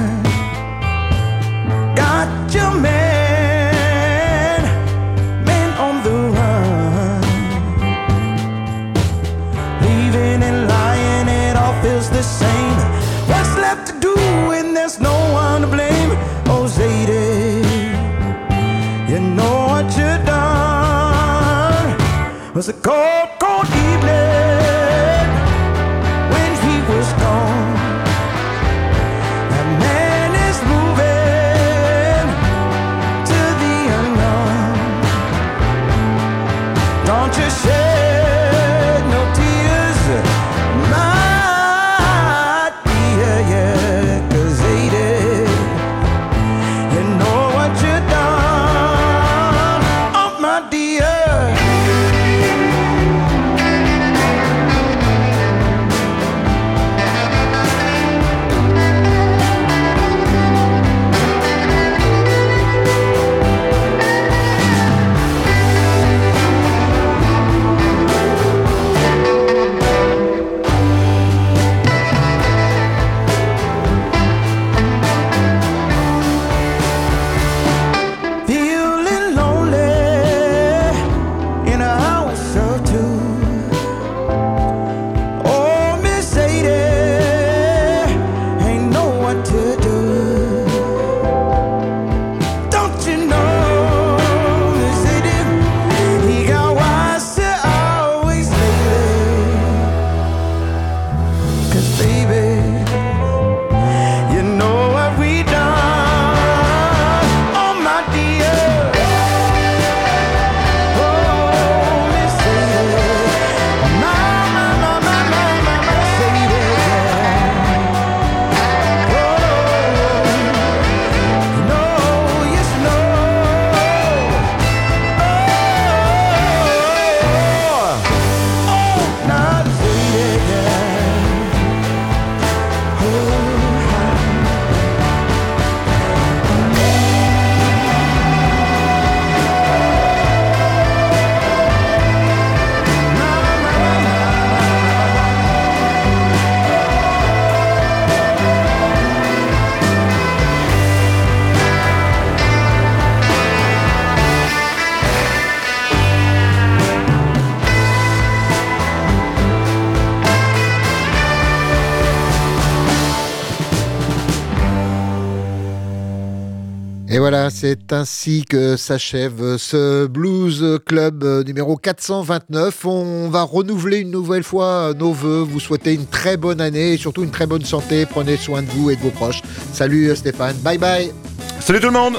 C'est 167.59 167.91
ainsi 167.91 168.45
que 168.45 168.77
s'achève 168.77 169.57
ce 169.57 170.07
Blues 170.07 170.79
Club 170.85 171.25
numéro 171.45 171.75
429. 171.75 172.85
On 172.85 173.27
va 173.27 173.43
renouveler 173.43 173.97
une 173.97 174.11
nouvelle 174.11 174.43
fois 174.43 174.93
nos 174.97 175.11
voeux, 175.11 175.41
vous 175.41 175.59
souhaiter 175.59 175.93
une 175.93 176.05
très 176.05 176.37
bonne 176.37 176.61
année 176.61 176.93
et 176.93 176.97
surtout 176.97 177.21
une 177.21 177.31
très 177.31 177.47
bonne 177.47 177.65
santé. 177.65 178.05
Prenez 178.05 178.37
soin 178.37 178.61
de 178.61 178.69
vous 178.69 178.91
et 178.91 178.95
de 178.95 179.01
vos 179.01 179.09
proches. 179.09 179.41
Salut 179.73 180.15
Stéphane, 180.15 180.55
bye 180.59 180.77
bye. 180.77 181.11
Salut 181.59 181.81
tout 181.81 181.87
le 181.87 181.93
monde 181.93 182.15